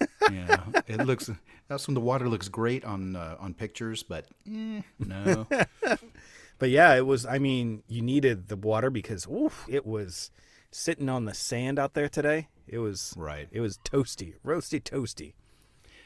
yeah, 0.32 0.64
it 0.86 1.04
looks. 1.06 1.30
That's 1.68 1.86
when 1.86 1.94
the 1.94 2.00
water 2.00 2.28
looks 2.28 2.48
great 2.48 2.84
on 2.84 3.16
uh, 3.16 3.36
on 3.38 3.52
pictures, 3.54 4.02
but 4.02 4.26
eh, 4.50 4.82
no. 4.98 5.46
But 6.58 6.68
yeah, 6.68 6.94
it 6.94 7.06
was. 7.06 7.24
I 7.24 7.38
mean, 7.38 7.82
you 7.88 8.02
needed 8.02 8.48
the 8.48 8.56
water 8.56 8.90
because 8.90 9.26
oof, 9.26 9.64
it 9.68 9.86
was 9.86 10.30
sitting 10.70 11.08
on 11.08 11.24
the 11.24 11.32
sand 11.34 11.78
out 11.78 11.94
there 11.94 12.08
today. 12.08 12.48
It 12.68 12.78
was 12.78 13.14
Right. 13.16 13.48
It 13.50 13.60
was 13.60 13.78
toasty, 13.78 14.34
roasty, 14.44 14.78
toasty. 14.82 15.32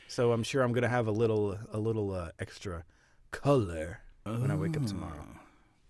So 0.06 0.30
I'm 0.33 0.42
sure 0.44 0.62
I'm 0.62 0.73
gonna 0.73 0.88
have 0.88 1.06
a 1.09 1.12
little 1.12 1.59
a 1.73 1.78
little 1.78 2.12
uh, 2.12 2.30
extra 2.38 2.85
color 3.33 4.00
when 4.25 4.50
I 4.50 4.57
wake 4.57 4.76
up 4.76 4.87
tomorrow. 4.87 5.26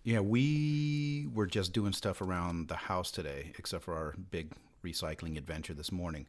Yeah, 0.03 0.21
we 0.21 1.29
were 1.33 1.47
just 1.47 1.73
doing 1.73 1.93
stuff 1.93 2.21
around 2.21 2.69
the 2.69 2.77
house 2.77 3.11
today, 3.11 3.53
except 3.59 3.85
for 3.85 3.95
our 3.95 4.15
big 4.31 4.53
recycling 4.85 5.39
adventure 5.39 5.73
this 5.73 5.91
morning. 5.91 6.27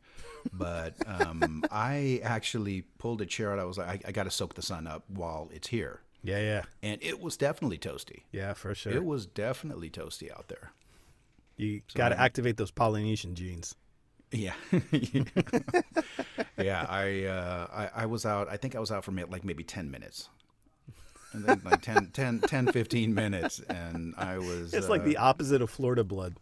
But 0.54 0.94
um, 1.08 1.66
I 1.72 2.22
actually 2.24 2.84
pulled 3.00 3.22
a 3.22 3.26
chair 3.26 3.52
out. 3.52 3.60
I 3.60 3.66
was 3.66 3.78
like, 3.78 4.06
I, 4.06 4.10
I 4.10 4.12
got 4.14 4.24
to 4.24 4.32
soak 4.32 4.54
the 4.54 4.62
sun 4.62 4.88
up 4.88 5.04
while 5.10 5.50
it's 5.54 5.68
here, 5.68 6.00
Yeah, 6.24 6.40
yeah, 6.40 6.62
and 6.82 7.04
it 7.04 7.20
was 7.20 7.36
definitely 7.36 7.78
toasty. 7.78 8.22
yeah, 8.32 8.54
for 8.54 8.74
sure. 8.74 8.94
It 8.94 9.04
was 9.04 9.26
definitely 9.26 9.90
toasty 9.90 10.32
out 10.32 10.48
there. 10.48 10.72
you 11.58 11.82
got 11.96 12.10
to 12.10 12.20
activate 12.20 12.56
those 12.56 12.72
Polynesian 12.72 13.36
genes. 13.36 13.76
Yeah, 14.32 14.54
yeah. 16.58 16.86
I, 16.90 17.26
uh, 17.26 17.68
I 17.72 17.90
I 18.04 18.06
was 18.06 18.26
out. 18.26 18.48
I 18.50 18.58
think 18.58 18.76
I 18.76 18.80
was 18.80 18.92
out 18.92 19.04
for 19.04 19.12
like 19.12 19.44
maybe 19.46 19.64
ten 19.64 19.92
minutes, 19.92 20.30
and 21.36 21.46
then 21.46 21.62
like 21.64 21.82
10, 21.82 22.12
10, 22.14 22.42
10 22.42 22.72
15 22.72 23.14
minutes, 23.14 23.60
and 23.70 24.14
I 24.18 24.38
was. 24.38 24.74
It's 24.74 24.90
like 24.90 25.02
uh, 25.02 25.06
the 25.06 25.18
opposite 25.18 25.62
of 25.62 25.70
Florida 25.70 26.04
blood. 26.04 26.36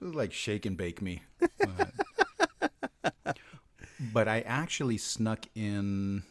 It 0.00 0.04
was 0.04 0.14
like 0.14 0.32
shake 0.32 0.66
and 0.66 0.76
bake 0.76 1.02
me. 1.02 1.22
But, 3.24 3.38
but 4.12 4.28
I 4.28 4.40
actually 4.40 4.98
snuck 4.98 5.46
in 5.54 6.22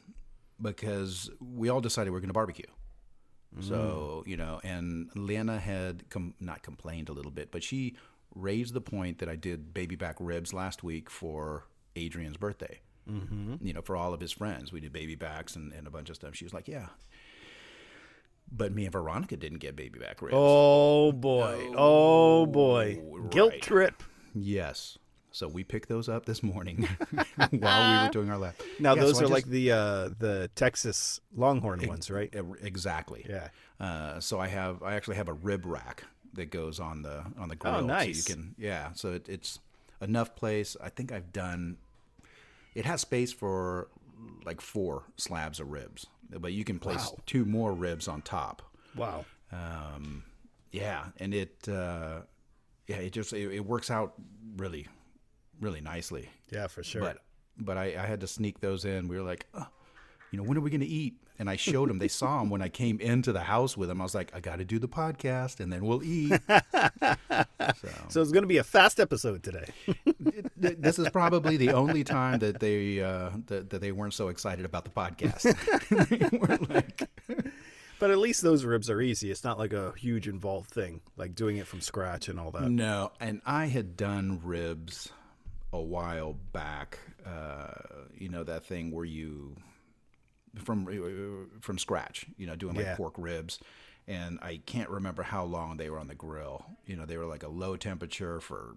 because 0.62 1.30
we 1.40 1.70
all 1.70 1.82
decided 1.82 2.12
we 2.12 2.18
are 2.18 2.22
going 2.22 2.30
to 2.30 2.34
barbecue. 2.34 2.66
So, 3.62 4.24
you 4.28 4.38
know, 4.38 4.62
and 4.64 5.10
Lena 5.16 5.60
had 5.60 6.10
com- 6.10 6.36
not 6.40 6.62
complained 6.62 7.10
a 7.10 7.14
little 7.14 7.32
bit, 7.32 7.52
but 7.52 7.64
she 7.64 7.96
raised 8.36 8.74
the 8.74 8.82
point 8.82 9.18
that 9.20 9.30
I 9.30 9.36
did 9.36 9.74
baby 9.74 9.96
back 9.96 10.18
ribs 10.20 10.54
last 10.54 10.84
week 10.84 11.10
for 11.10 11.66
Adrian's 11.96 12.38
birthday. 12.38 12.80
Mm-hmm. 13.10 13.56
You 13.62 13.74
know, 13.74 13.82
for 13.82 13.96
all 13.96 14.14
of 14.14 14.22
his 14.22 14.32
friends. 14.32 14.72
We 14.72 14.80
did 14.80 14.94
baby 14.94 15.16
backs 15.16 15.56
and, 15.56 15.74
and 15.74 15.88
a 15.88 15.90
bunch 15.90 16.10
of 16.10 16.16
stuff. 16.16 16.36
She 16.36 16.46
was 16.46 16.54
like, 16.54 16.68
yeah. 16.68 16.88
But 18.52 18.74
me 18.74 18.86
and 18.86 18.92
Veronica 18.92 19.38
didn't 19.38 19.60
get 19.60 19.76
baby 19.76 20.00
back 20.00 20.22
ribs. 20.22 20.34
Oh 20.38 21.12
boy! 21.12 21.72
Oh 21.76 22.46
boy! 22.46 23.02
Guilt 23.30 23.54
trip. 23.62 24.04
Yes. 24.34 24.98
So 25.32 25.48
we 25.48 25.64
picked 25.64 25.90
those 25.90 26.10
up 26.10 26.26
this 26.26 26.42
morning 26.42 26.88
while 27.52 28.02
we 28.02 28.08
were 28.08 28.12
doing 28.12 28.32
our 28.32 28.38
lap. 28.38 28.56
Now 28.80 28.96
Yeah, 28.96 29.02
those 29.02 29.18
so 29.18 29.26
I 29.26 29.28
are 29.28 29.32
like 29.32 29.46
the 29.46 29.72
uh, 29.72 30.10
the 30.18 30.50
Texas 30.56 31.22
Longhorn 31.36 31.88
ones, 31.88 32.10
right? 32.10 32.34
Exactly. 32.62 33.26
Yeah. 33.30 33.50
Uh, 33.80 34.20
so 34.20 34.40
I 34.40 34.48
have 34.48 34.82
I 34.82 34.96
actually 34.96 35.18
have 35.18 35.30
a 35.30 35.34
rib 35.34 35.66
rack 35.66 36.04
that 36.34 36.50
goes 36.50 36.80
on 36.80 37.04
the 37.04 37.24
on 37.38 37.50
the 37.50 37.56
grill. 37.56 37.76
Oh, 37.76 37.82
nice. 37.82 38.26
So 38.26 38.32
you 38.32 38.36
can 38.36 38.56
yeah. 38.58 38.90
So 38.94 39.14
it, 39.14 39.30
it's 39.30 39.60
enough 40.02 40.36
place. 40.36 40.76
I 40.82 40.90
think 40.90 41.12
I've 41.12 41.32
done. 41.32 41.78
It 42.76 42.86
has 42.86 43.02
space 43.02 43.32
for 43.32 43.90
like 44.46 44.62
four 44.62 45.04
slabs 45.18 45.60
of 45.60 45.72
ribs, 45.72 46.08
but 46.30 46.52
you 46.54 46.64
can 46.64 46.80
place 46.80 47.06
Wow. 47.10 47.18
two 47.26 47.46
more 47.46 47.74
ribs 47.74 48.08
on 48.08 48.22
top. 48.22 48.62
Wow. 48.96 49.26
Um, 49.52 50.24
yeah, 50.72 51.06
and 51.18 51.34
it 51.34 51.68
uh, 51.68 52.22
yeah 52.88 52.98
it 52.98 53.12
just 53.12 53.34
it, 53.34 53.52
it 53.54 53.66
works 53.66 53.90
out 53.92 54.14
really 54.58 54.88
really 55.62 55.82
nicely. 55.82 56.30
Yeah, 56.52 56.68
for 56.68 56.84
sure. 56.84 57.02
But 57.02 57.18
but 57.58 57.78
I, 57.78 57.86
I 57.98 58.06
had 58.06 58.22
to 58.22 58.28
sneak 58.28 58.60
those 58.60 58.86
in. 58.86 59.08
We 59.08 59.18
were 59.18 59.24
like, 59.26 59.46
oh, 59.54 59.68
you 60.32 60.38
know, 60.38 60.44
when 60.44 60.58
are 60.58 60.62
we 60.62 60.70
going 60.70 60.80
to 60.82 60.88
eat? 60.88 61.18
And 61.40 61.50
I 61.50 61.56
showed 61.56 61.90
them. 61.90 62.00
They 62.00 62.10
saw 62.10 62.42
him 62.42 62.50
when 62.50 62.62
I 62.62 62.68
came 62.68 63.00
into 63.00 63.32
the 63.32 63.40
house 63.40 63.78
with 63.78 63.90
him. 63.90 64.02
I 64.02 64.04
was 64.04 64.14
like, 64.14 64.32
I 64.36 64.42
got 64.42 64.58
to 64.58 64.66
do 64.66 64.78
the 64.78 64.90
podcast, 64.90 65.62
and 65.62 65.72
then 65.72 65.86
we'll 65.86 66.04
eat. 66.04 66.34
so 66.50 67.90
so 68.10 68.22
it's 68.22 68.32
going 68.32 68.44
to 68.44 68.48
be 68.48 68.58
a 68.58 68.64
fast 68.64 69.00
episode 69.00 69.42
today. 69.42 69.66
this 70.58 71.00
is 71.00 71.10
probably 71.10 71.56
the 71.56 71.72
only 71.72 72.04
time 72.04 72.40
that 72.40 72.60
they 72.60 73.02
uh, 73.02 73.30
that, 73.48 73.70
that 73.70 73.80
they 73.80 73.94
weren't 73.94 74.14
so 74.14 74.28
excited 74.28 74.66
about 74.66 74.84
the 74.84 74.92
podcast. 74.92 76.70
like, 76.70 77.10
but 78.00 78.12
at 78.12 78.18
least 78.18 78.42
those 78.42 78.66
ribs 78.66 78.90
are 78.90 79.02
easy. 79.02 79.32
It's 79.32 79.44
not 79.44 79.58
like 79.58 79.74
a 79.74 79.94
huge 79.98 80.28
involved 80.28 80.70
thing, 80.70 81.02
like 81.18 81.36
doing 81.36 81.58
it 81.58 81.68
from 81.68 81.82
scratch 81.82 82.28
and 82.28 82.40
all 82.40 82.52
that. 82.52 82.70
no. 82.70 83.12
And 83.20 83.42
I 83.46 83.68
had 83.68 83.96
done 83.96 84.42
ribs 84.44 85.10
a 85.72 85.82
while 85.82 86.36
back. 86.52 87.00
Uh, 87.26 87.72
you 88.18 88.30
know 88.30 88.44
that 88.44 88.66
thing 88.66 88.92
where 88.92 89.06
you 89.06 89.56
from 90.58 91.50
from 91.62 91.78
scratch. 91.78 92.26
You 92.38 92.48
know, 92.48 92.56
doing 92.56 92.76
like 92.76 92.86
Yeah. 92.86 92.96
pork 92.96 93.14
ribs. 93.18 93.60
And 94.08 94.40
I 94.42 94.60
can't 94.66 94.90
remember 94.90 95.22
how 95.22 95.44
long 95.44 95.78
they 95.78 95.90
were 95.92 96.00
on 96.00 96.08
the 96.08 96.16
grill. 96.16 96.66
You 96.88 96.96
know, 96.96 97.06
they 97.06 97.18
were 97.18 97.28
like 97.28 97.44
a 97.44 97.48
low 97.48 97.76
temperature 97.78 98.40
for 98.40 98.76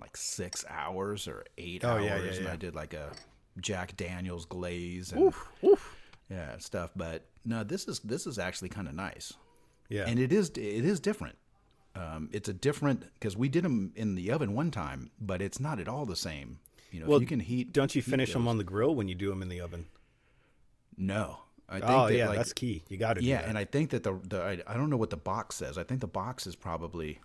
like 0.00 0.16
six 0.16 0.64
hours 0.70 1.28
or 1.28 1.44
eight 1.58 1.84
Oh, 1.84 1.90
hours, 1.90 2.04
yeah, 2.04 2.16
yeah, 2.24 2.32
and. 2.38 2.48
I 2.48 2.56
did 2.56 2.74
like 2.74 2.94
a 2.94 3.12
Jack 3.60 3.96
Daniel's 3.96 4.46
glaze 4.46 5.12
and 5.12 5.32
yeah 6.30 6.56
stuff. 6.58 6.90
But 6.96 7.26
no, 7.44 7.62
this 7.64 7.86
is 7.86 8.00
this 8.00 8.26
is 8.26 8.38
actually 8.38 8.70
kind 8.70 8.88
of 8.88 8.94
nice 8.94 9.34
Yeah. 9.88 10.04
and 10.06 10.18
it 10.18 10.32
is 10.32 10.48
it 10.50 10.84
is 10.84 10.98
different. 11.00 11.36
Um, 11.96 12.28
it's 12.32 12.48
a 12.48 12.52
different 12.54 13.04
because 13.14 13.36
we 13.36 13.48
did 13.48 13.64
them 13.64 13.92
in 13.94 14.14
the 14.16 14.30
oven 14.32 14.54
one 14.54 14.70
time, 14.70 15.10
but 15.20 15.40
it's 15.42 15.60
not 15.60 15.78
at 15.78 15.86
all 15.88 16.06
the 16.06 16.16
same. 16.16 16.58
You 16.90 17.00
know, 17.00 17.06
Well, 17.06 17.16
if 17.18 17.22
you 17.22 17.26
can 17.28 17.40
heat. 17.40 17.72
Don't 17.72 17.94
you 17.94 18.02
heat 18.02 18.10
finish 18.10 18.32
them 18.32 18.48
on 18.48 18.56
the 18.58 18.64
grill 18.64 18.94
when 18.94 19.08
you 19.08 19.14
do 19.14 19.28
them 19.28 19.42
in 19.42 19.48
the 19.48 19.60
oven? 19.60 19.86
No, 20.96 21.38
I 21.68 21.80
think 21.80 21.90
Oh 21.90 22.06
that, 22.08 22.14
yeah, 22.16 22.28
like, 22.28 22.38
that's 22.38 22.52
key. 22.52 22.84
You 22.88 22.96
got 22.96 23.14
to 23.14 23.20
do 23.20 23.26
yeah, 23.26 23.40
and 23.48 23.56
I 23.58 23.64
think 23.64 23.90
that 23.90 24.02
the 24.04 24.18
the 24.28 24.42
I, 24.42 24.58
I 24.66 24.74
don't 24.74 24.90
know 24.90 24.96
what 24.96 25.10
the 25.10 25.16
box 25.16 25.56
says. 25.56 25.76
I 25.78 25.82
think 25.84 26.00
the 26.00 26.06
box 26.06 26.46
is 26.46 26.56
probably. 26.56 27.20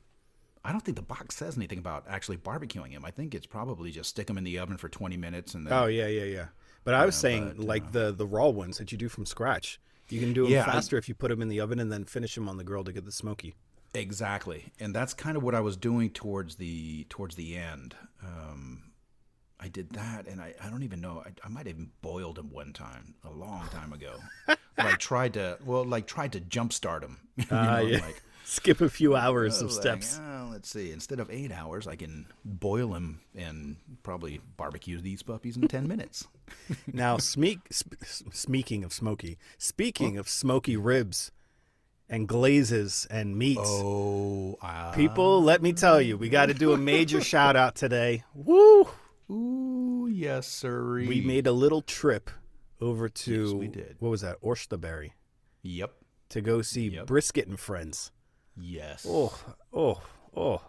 I 0.66 0.72
don't 0.74 0.82
think 0.82 0.98
the 0.98 1.02
box 1.04 1.38
says 1.38 1.56
anything 1.56 1.80
about 1.80 2.04
actually 2.10 2.36
barbecuing 2.38 2.92
them. 2.94 3.06
I 3.06 3.12
think 3.12 3.34
it's 3.34 3.46
probably 3.48 3.92
just 3.92 4.10
stick 4.10 4.28
them 4.28 4.38
in 4.38 4.44
the 4.44 4.60
oven 4.60 4.78
for 4.78 4.90
twenty 4.90 5.18
minutes 5.18 5.54
and 5.56 5.66
then. 5.66 5.74
oh 5.74 5.86
yeah, 5.86 6.08
yeah, 6.08 6.24
yeah. 6.26 6.46
But 6.84 6.94
I 6.96 7.06
was 7.06 7.16
Yeah, 7.16 7.20
saying 7.22 7.54
but, 7.58 7.66
like 7.66 7.92
the 7.92 8.12
the 8.12 8.26
raw 8.28 8.50
ones 8.50 8.78
that 8.78 8.92
you 8.92 8.98
do 8.98 9.08
from 9.10 9.26
scratch. 9.26 9.80
You 10.10 10.20
can 10.20 10.34
do 10.34 10.44
them 10.44 10.52
Yeah, 10.54 10.64
I- 10.64 10.72
faster 10.72 10.98
if 10.98 11.08
you 11.08 11.14
put 11.16 11.30
them 11.30 11.42
in 11.42 11.48
the 11.50 11.60
oven 11.62 11.80
and 11.80 11.92
then 11.92 12.04
finish 12.04 12.34
them 12.36 12.50
on 12.50 12.58
the 12.58 12.64
grill 12.64 12.84
to 12.84 12.92
get 12.92 13.06
the 13.06 13.12
smoky. 13.12 13.56
Exactly, 13.94 14.72
and 14.80 14.94
that's 14.94 15.14
kind 15.14 15.36
of 15.38 15.44
what 15.44 15.56
I 15.56 15.60
was 15.62 15.76
doing 15.78 16.10
towards 16.12 16.56
the 16.58 17.06
towards 17.10 17.36
the 17.36 17.56
end. 17.58 17.96
Um, 18.24 18.88
I 19.62 19.68
did 19.68 19.89
that, 19.92 20.25
and 20.28 20.39
I, 20.39 20.54
I 20.63 20.70
don't 20.70 20.84
even 20.84 21.01
know. 21.01 21.22
I, 21.25 21.32
I 21.44 21.50
might 21.50 21.68
have 21.68 21.75
even 21.75 21.92
boiled 22.01 22.38
them 22.38 22.50
one 22.51 22.72
time 22.74 23.16
a 23.25 23.30
long 23.30 23.68
time 23.68 23.92
ago. 23.92 24.16
like 24.78 25.00
tried 25.00 25.34
to 25.34 25.58
well, 25.66 25.84
like 25.84 26.08
tried 26.08 26.32
to 26.34 26.39
jumpstart 26.42 27.01
them. 27.01 27.20
You 27.38 27.46
Ah, 27.51 27.78
know, 27.78 27.88
yeah. 27.88 27.98
like, 28.00 28.22
Skip 28.46 28.82
a 28.82 28.89
few 28.89 29.16
hours 29.16 29.62
of 29.62 29.72
like, 29.72 29.82
steps. 29.82 30.20
"Oh, 30.20 30.50
let's 30.51 30.70
see. 30.70 30.92
Instead 30.92 31.20
of 31.20 31.30
eight 31.30 31.51
hours, 31.51 31.88
I 31.88 31.96
can 31.96 32.25
boil 32.44 32.89
them 32.89 33.20
and 33.36 33.75
probably 34.01 34.42
barbecue 34.58 35.00
these 35.00 35.22
puppies 35.22 35.56
in 35.56 35.68
ten 35.68 35.88
minutes. 35.88 36.25
Now, 36.92 37.18
smeek, 37.18 37.60
sp- 37.70 38.00
speaking 38.32 38.84
of 38.84 38.92
smoky, 38.92 39.38
speaking 39.60 40.18
of 40.18 40.28
smoky 40.28 40.78
ribs 40.78 41.32
and 42.10 42.28
glazes 42.28 43.06
and 43.12 43.38
meats, 43.38 43.60
Oh, 43.63 44.58
uh, 44.63 44.94
people, 44.94 45.44
let 45.44 45.62
me 45.62 45.72
tell 45.74 46.01
you, 46.01 46.18
we 46.18 46.28
got 46.30 46.48
to 46.48 46.56
do 46.56 46.74
a 46.74 46.78
major 46.78 47.22
shout 47.22 47.56
out 47.56 47.75
today. 47.75 48.24
Woo! 48.34 48.88
Ooh, 49.29 50.07
yes, 50.12 50.48
sir. 50.48 50.95
We 50.95 51.21
made 51.21 51.45
a 51.48 51.51
little 51.51 51.81
trip 51.81 52.29
over 52.81 53.09
to 53.09 53.43
Yes, 53.45 53.53
we 53.53 53.67
did. 53.67 53.95
what 54.00 54.09
was 54.09 54.21
that? 54.21 54.41
Årstaberg 54.41 55.12
Yep. 55.63 55.93
to 56.29 56.41
go 56.41 56.62
see 56.62 56.88
Yep. 56.89 57.05
Brisket 57.07 57.48
and 57.48 57.59
Friends. 57.59 58.12
Yes. 58.57 59.05
Oh, 59.07 59.38
oh, 59.74 60.01
oh! 60.36 60.62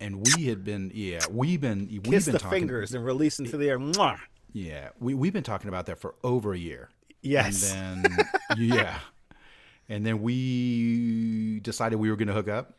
And 0.00 0.26
we 0.36 0.44
had 0.46 0.62
been, 0.64 0.90
yeah, 0.94 1.20
we've 1.30 1.60
been, 1.60 1.88
we've 1.90 2.02
Kiss 2.02 2.26
been 2.26 2.32
the 2.34 2.38
talking, 2.38 2.60
fingers 2.60 2.94
and 2.94 3.04
release 3.04 3.38
into 3.38 3.56
the 3.56 3.68
air. 3.68 3.78
Mwah! 3.78 4.18
Yeah, 4.52 4.90
we 5.00 5.14
we've 5.14 5.32
been 5.32 5.42
talking 5.42 5.68
about 5.68 5.86
that 5.86 5.98
for 5.98 6.14
over 6.22 6.52
a 6.52 6.58
year. 6.58 6.90
Yes. 7.22 7.72
And 7.72 8.04
then 8.04 8.26
yeah, 8.58 8.98
and 9.88 10.04
then 10.06 10.20
we 10.22 11.60
decided 11.60 11.96
we 11.96 12.10
were 12.10 12.16
going 12.16 12.28
to 12.28 12.34
hook 12.34 12.48
up 12.48 12.76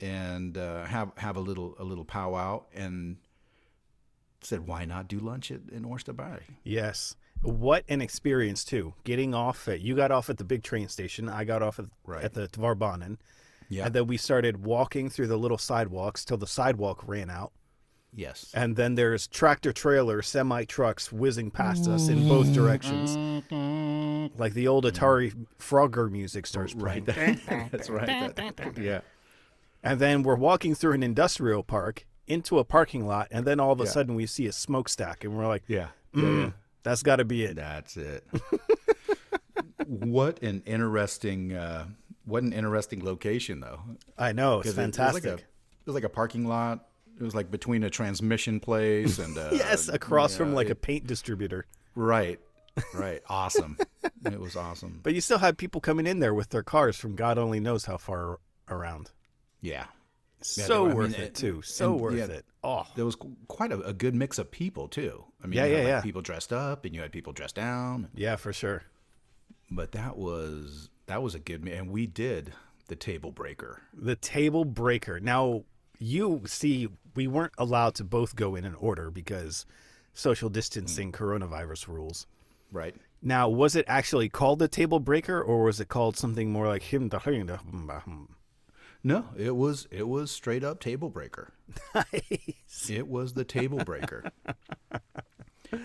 and 0.00 0.58
uh, 0.58 0.84
have 0.84 1.12
have 1.16 1.36
a 1.36 1.40
little 1.40 1.76
a 1.78 1.84
little 1.84 2.04
powwow 2.04 2.64
and 2.74 3.16
said 4.46 4.66
why 4.66 4.84
not 4.84 5.08
do 5.08 5.18
lunch 5.18 5.50
at 5.50 5.60
in 5.72 5.84
Oyster 5.84 6.14
Yes. 6.64 7.16
What 7.42 7.84
an 7.88 8.00
experience 8.00 8.64
too. 8.64 8.94
Getting 9.04 9.34
off 9.34 9.68
at 9.68 9.80
you 9.80 9.94
got 9.94 10.10
off 10.10 10.30
at 10.30 10.38
the 10.38 10.44
big 10.44 10.62
train 10.62 10.88
station. 10.88 11.28
I 11.28 11.44
got 11.44 11.62
off 11.62 11.78
at, 11.78 11.86
Right. 12.04 12.24
at 12.24 12.34
the 12.34 12.48
Tvärbanan. 12.48 13.18
Yeah. 13.68 13.86
And 13.86 13.94
then 13.94 14.06
we 14.06 14.16
started 14.16 14.64
walking 14.64 15.10
through 15.10 15.26
the 15.26 15.36
little 15.36 15.58
sidewalks 15.58 16.24
till 16.24 16.36
the 16.38 16.46
sidewalk 16.46 17.06
ran 17.06 17.28
out. 17.28 17.52
Yes. 18.14 18.50
And 18.54 18.76
then 18.76 18.94
there's 18.94 19.26
tractor 19.26 19.72
trailer, 19.72 20.22
semi 20.22 20.64
trucks 20.64 21.12
whizzing 21.12 21.50
past 21.50 21.86
us 21.88 22.08
in 22.08 22.26
both 22.28 22.52
directions. 22.54 23.14
Like 24.38 24.54
the 24.54 24.68
old 24.68 24.84
Atari 24.84 25.34
Frogger 25.58 26.10
music 26.10 26.46
starts 26.46 26.72
playing. 26.72 27.04
Right. 27.04 27.38
That's 27.70 27.90
right. 27.90 28.32
Yeah. 28.78 29.00
And 29.82 30.00
then 30.00 30.22
we're 30.22 30.36
walking 30.36 30.74
through 30.74 30.92
an 30.94 31.02
industrial 31.02 31.62
park 31.62 32.06
into 32.26 32.58
a 32.58 32.64
parking 32.64 33.06
lot, 33.06 33.28
and 33.30 33.46
then 33.46 33.60
all 33.60 33.72
of 33.72 33.80
a 33.80 33.84
Yeah. 33.84 33.90
sudden 33.90 34.14
we 34.14 34.26
see 34.26 34.46
a 34.46 34.52
smokestack, 34.52 35.24
and 35.24 35.36
we're 35.36 35.46
like, 35.46 35.62
Yeah. 35.68 35.88
"Mm, 36.14 36.54
that's 36.82 37.02
got 37.02 37.16
to 37.16 37.24
be 37.24 37.44
it. 37.44 37.56
That's 37.56 37.96
it. 37.96 38.24
what 39.86 40.42
an 40.42 40.62
interesting 40.66 41.52
uh, 41.54 41.86
what 42.24 42.42
an 42.42 42.52
interesting 42.52 43.04
location 43.04 43.60
though. 43.60 43.80
I 44.18 44.32
know, 44.32 44.60
it's 44.60 44.70
it- 44.70 44.74
fantastic. 44.74 45.24
It 45.24 45.30
was, 45.30 45.32
like 45.34 45.40
a, 45.40 45.44
it 45.44 45.86
was 45.86 45.94
like 45.94 46.04
a 46.04 46.08
parking 46.08 46.46
lot. 46.46 46.88
It 47.18 47.22
was 47.22 47.34
like 47.34 47.50
between 47.50 47.82
a 47.84 47.90
transmission 47.90 48.60
place 48.60 49.18
and 49.18 49.36
uh, 49.38 49.50
yes, 49.52 49.88
across 49.88 50.36
from 50.36 50.50
yeah, 50.50 50.56
like 50.56 50.70
a 50.70 50.74
paint 50.74 51.06
distributor. 51.06 51.66
right, 51.94 52.38
right. 52.94 53.22
Awesome. 53.28 53.78
it 54.24 54.38
was 54.40 54.54
awesome. 54.56 55.00
But 55.02 55.14
you 55.14 55.20
still 55.20 55.38
had 55.38 55.56
people 55.56 55.80
coming 55.80 56.06
in 56.06 56.18
there 56.20 56.34
with 56.34 56.50
their 56.50 56.62
cars 56.62 56.96
from 56.96 57.14
God 57.14 57.38
only 57.38 57.60
knows 57.60 57.86
how 57.86 57.96
far 57.96 58.38
around. 58.68 59.12
Yeah. 59.62 59.86
Yeah, 60.56 60.64
So 60.66 60.84
were- 60.84 60.90
I 60.90 60.94
worth 60.94 61.12
mean, 61.12 61.20
it 61.22 61.34
too. 61.34 61.62
So 61.62 61.92
and- 61.92 62.00
worth 62.00 62.16
yeah, 62.16 62.24
it. 62.26 62.44
Oh, 62.62 62.86
There 62.96 63.04
was 63.04 63.16
quite 63.48 63.70
a, 63.72 63.80
a 63.80 63.92
good 63.92 64.14
mix 64.14 64.38
of 64.38 64.50
people 64.50 64.88
too. 64.88 65.24
I 65.42 65.46
mean, 65.46 65.56
Yeah, 65.58 65.66
yeah, 65.66 65.76
like, 65.78 65.86
yeah. 65.86 66.00
People 66.02 66.22
dressed 66.22 66.52
up, 66.52 66.84
and 66.84 66.94
you 66.94 67.00
had 67.00 67.12
people 67.12 67.32
dressed 67.32 67.54
down. 67.56 68.08
yeah, 68.14 68.36
for 68.36 68.52
sure. 68.52 68.82
But 69.70 69.92
that 69.92 70.16
was 70.16 70.90
that 71.06 71.22
was 71.22 71.34
a 71.34 71.38
good. 71.38 71.66
And 71.68 71.90
we 71.90 72.06
did 72.06 72.52
the 72.88 72.96
table 72.96 73.30
breaker. 73.32 73.80
The 73.92 74.16
table 74.16 74.64
breaker. 74.64 75.18
Now, 75.20 75.64
you 75.98 76.42
see, 76.46 76.88
we 77.14 77.26
weren't 77.26 77.52
allowed 77.58 77.94
to 77.96 78.04
both 78.04 78.36
go 78.36 78.54
in 78.56 78.64
an 78.64 78.74
order 78.76 79.10
because 79.10 79.64
social 80.12 80.48
distancing, 80.48 81.10
Mm. 81.12 81.16
coronavirus 81.18 81.88
rules. 81.88 82.26
Right. 82.72 82.94
Now, 83.22 83.48
was 83.48 83.74
it 83.76 83.84
actually 83.88 84.28
called 84.28 84.58
the 84.58 84.68
table 84.68 85.00
breaker, 85.00 85.40
or 85.40 85.64
was 85.64 85.80
it 85.80 85.88
called 85.88 86.16
something 86.16 86.50
more 86.52 86.66
like 86.68 86.82
him? 86.82 87.08
No, 89.06 89.26
it 89.36 89.54
was 89.54 89.86
it 89.92 90.08
was 90.08 90.32
straight 90.32 90.64
up 90.64 90.80
table 90.80 91.10
breaker. 91.10 91.52
Nice. 91.94 92.90
It 92.90 93.06
was 93.06 93.34
the 93.34 93.44
table 93.44 93.78
breaker. 93.84 94.32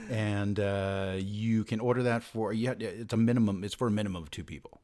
and 0.09 0.59
uh, 0.59 1.17
you 1.19 1.63
can 1.63 1.79
order 1.79 2.01
that 2.01 2.23
for 2.23 2.51
you. 2.51 2.69
Have, 2.69 2.81
it's 2.81 3.13
a 3.13 3.17
minimum. 3.17 3.63
It's 3.63 3.75
for 3.75 3.87
a 3.87 3.91
minimum 3.91 4.23
of 4.23 4.31
two 4.31 4.43
people. 4.43 4.81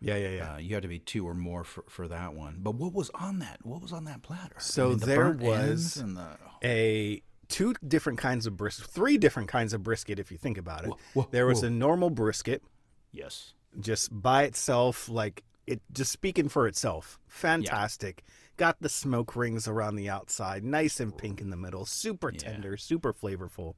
Yeah, 0.00 0.14
yeah, 0.14 0.28
yeah. 0.28 0.54
Uh, 0.54 0.58
you 0.58 0.74
have 0.74 0.82
to 0.82 0.88
be 0.88 1.00
two 1.00 1.26
or 1.26 1.34
more 1.34 1.64
for, 1.64 1.82
for 1.88 2.06
that 2.06 2.32
one. 2.34 2.58
But 2.60 2.76
what 2.76 2.92
was 2.92 3.10
on 3.12 3.40
that? 3.40 3.58
What 3.64 3.82
was 3.82 3.92
on 3.92 4.04
that 4.04 4.22
platter? 4.22 4.54
So 4.58 4.94
the 4.94 5.06
there 5.06 5.32
was- 5.32 5.94
the 5.94 6.38
a 6.62 7.22
two 7.48 7.74
different 7.86 8.20
kinds 8.20 8.46
of 8.46 8.56
brisket, 8.56 8.86
three 8.86 9.18
different 9.18 9.48
kinds 9.48 9.72
of 9.72 9.82
brisket 9.82 10.20
if 10.20 10.30
you 10.30 10.38
think 10.38 10.58
about 10.58 10.84
it. 10.84 10.90
Whoa, 10.90 10.98
whoa, 11.14 11.28
there 11.32 11.46
was 11.48 11.62
whoa. 11.62 11.66
a 11.66 11.70
normal 11.70 12.10
brisket 12.10 12.62
yes, 13.10 13.54
just 13.80 14.10
by 14.12 14.44
itself 14.44 15.08
like 15.08 15.42
it 15.70 15.80
just 15.92 16.10
speaking 16.12 16.48
for 16.48 16.66
itself. 16.66 17.18
Fantastic. 17.28 18.24
Got 18.56 18.80
the 18.82 18.88
smoke 18.88 19.36
rings 19.36 19.66
around 19.68 19.96
the 19.96 20.08
outside, 20.10 20.64
nice 20.64 21.00
and 21.00 21.16
pink 21.16 21.40
in 21.40 21.50
the 21.50 21.56
middle, 21.56 21.86
super 21.86 22.30
tender, 22.32 22.76
super 22.76 23.12
flavorful. 23.12 23.74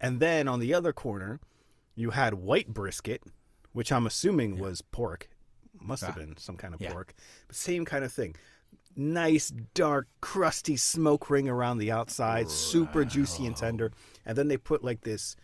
and 0.00 0.18
then 0.20 0.48
on 0.48 0.60
the 0.60 0.74
other 0.74 0.92
corner, 0.92 1.40
you 1.94 2.10
had 2.10 2.34
white 2.34 2.68
brisket, 2.68 3.22
which 3.72 3.92
I'm 3.92 4.06
assuming 4.06 4.58
was 4.58 4.82
pork. 4.82 5.28
Must 5.80 6.02
have 6.04 6.16
Ah. 6.16 6.18
been 6.20 6.36
some 6.36 6.56
kind 6.56 6.74
of 6.74 6.80
Yeah. 6.80 6.92
pork. 6.92 7.14
But 7.46 7.56
same 7.56 7.84
kind 7.84 8.04
of 8.04 8.12
thing. 8.12 8.34
Nice, 8.96 9.50
dark, 9.74 10.06
crusty 10.20 10.76
smoke 10.76 11.28
ring 11.30 11.48
around 11.48 11.78
the 11.78 11.90
outside, 11.90 12.48
super 12.48 13.04
juicy 13.04 13.44
and 13.46 13.56
tender. 13.56 13.92
And 14.24 14.38
then 14.38 14.48
they 14.48 14.56
put 14.56 14.82
like 14.84 15.02
this 15.02 15.36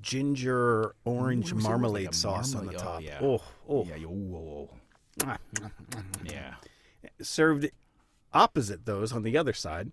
ginger 0.00 0.94
orange 1.04 1.46
What 1.46 1.46
was 1.46 1.50
it? 1.50 1.52
It 1.52 1.54
was 1.56 1.64
marmalade 1.64 2.06
like 2.06 2.14
sauce 2.14 2.54
on 2.54 2.66
the 2.66 2.72
marmalade- 2.72 2.80
oh, 2.80 2.92
top. 2.92 3.02
yeah. 3.02 3.18
Oh, 3.22 3.42
oh. 3.68 3.84
yeah, 3.84 3.96
whoa, 4.06 4.40
whoa. 4.40 4.78
Yeah. 6.24 6.54
Served 7.20 7.70
opposite 8.32 8.86
those 8.86 9.12
on 9.12 9.22
the 9.22 9.36
other 9.36 9.52
side 9.52 9.92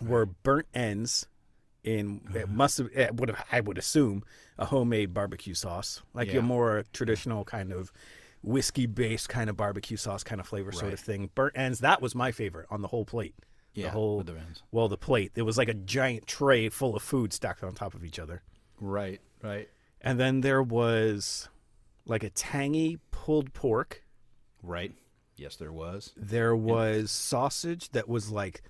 were 0.00 0.24
burnt 0.26 0.66
ends 0.74 1.26
in 1.84 2.22
Uh-huh. 2.28 2.38
it 2.40 2.48
must 2.48 2.78
have 2.78 2.88
it 2.96 3.14
would 3.16 3.28
have 3.28 3.44
I 3.52 3.60
would 3.60 3.78
assume 3.78 4.24
a 4.58 4.66
homemade 4.66 5.12
barbecue 5.14 5.54
sauce, 5.54 6.02
like 6.14 6.28
Yeah. 6.28 6.34
your 6.34 6.42
more 6.42 6.84
traditional 6.92 7.44
kind 7.44 7.72
of 7.72 7.92
whiskey 8.42 8.86
based 8.86 9.28
kind 9.28 9.50
of 9.50 9.56
barbecue 9.56 9.96
sauce 9.96 10.22
kind 10.24 10.40
of 10.40 10.46
flavor 10.46 10.72
sort 10.72 10.92
of 10.92 11.00
thing. 11.00 11.30
Burnt 11.34 11.56
ends 11.56 11.80
that 11.80 12.00
was 12.00 12.14
my 12.14 12.32
favorite 12.32 12.66
on 12.70 12.82
the 12.82 12.88
whole 12.88 13.04
plate. 13.04 13.34
Yeah, 13.74 13.86
the 13.86 13.90
whole 13.90 14.22
the 14.22 14.32
ends. 14.38 14.62
well, 14.72 14.88
the 14.88 14.96
plate. 14.96 15.32
It 15.36 15.42
was 15.42 15.58
like 15.58 15.68
a 15.68 15.74
giant 15.74 16.26
tray 16.26 16.68
full 16.68 16.96
of 16.96 17.02
food 17.02 17.32
stacked 17.32 17.62
on 17.62 17.74
top 17.74 17.94
of 17.94 18.04
each 18.04 18.18
other. 18.18 18.42
Right, 18.80 19.20
right, 19.42 19.68
And 20.00 20.18
then 20.18 20.40
there 20.40 20.62
was 20.62 21.48
like 22.06 22.22
a 22.22 22.30
tangy 22.30 22.98
pulled 23.10 23.52
pork. 23.52 24.02
Right. 24.62 24.92
Yes, 25.36 25.56
there 25.56 25.72
was. 25.72 26.12
There 26.16 26.56
was 26.56 27.10
sausage 27.10 27.90
that 27.90 28.08
was 28.08 28.30
like 28.30 28.62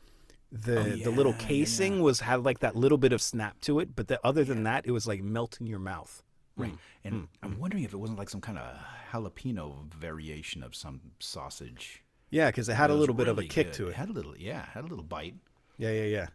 the 0.53 0.79
oh, 0.79 0.97
the 0.97 1.11
little 1.11 1.33
Oh, 1.33 1.37
yeah, 1.37 1.43
yeah, 1.43 1.49
casing 1.49 1.97
yeah. 1.97 2.03
was 2.03 2.21
had 2.21 2.45
like 2.45 2.61
that 2.61 2.77
little 2.77 2.99
bit 2.99 3.13
of 3.13 3.23
snap 3.23 3.61
to 3.63 3.81
it, 3.81 3.97
but 3.97 4.09
the, 4.09 4.21
other 4.25 4.45
than 4.45 4.65
that, 4.65 4.87
it 4.87 4.91
was 4.91 5.07
like 5.07 5.23
melt 5.23 5.59
in 5.61 5.67
your 5.67 5.79
mouth. 5.79 6.23
Hmm. 6.57 6.63
Right. 6.63 6.79
And 7.05 7.15
hmm. 7.15 7.25
I'm 7.43 7.53
hmm. 7.53 7.61
wondering 7.61 7.85
if 7.85 7.93
it 7.93 7.97
wasn't 7.97 8.19
like 8.19 8.29
some 8.29 8.41
kind 8.41 8.59
of 8.59 8.77
jalapeno 9.13 9.93
variation 9.95 10.63
of 10.63 10.75
some 10.75 11.01
sausage. 11.19 12.03
Yeah, 12.31 12.49
because 12.49 12.69
it 12.69 12.75
had 12.75 12.91
a 12.91 12.95
little 12.95 13.15
bit 13.15 13.29
of 13.29 13.39
a 13.39 13.45
kick 13.45 13.69
good. 13.69 13.73
to 13.75 13.89
it. 13.89 13.95
had 13.95 14.11
a 14.11 14.13
little, 14.13 14.37
yeah, 14.37 14.67
had 14.67 14.85
a 14.85 14.87
little 14.87 15.05
bite. 15.05 15.35
Yeah, 15.79 15.91
yeah, 15.91 16.05
yeah. 16.05 16.27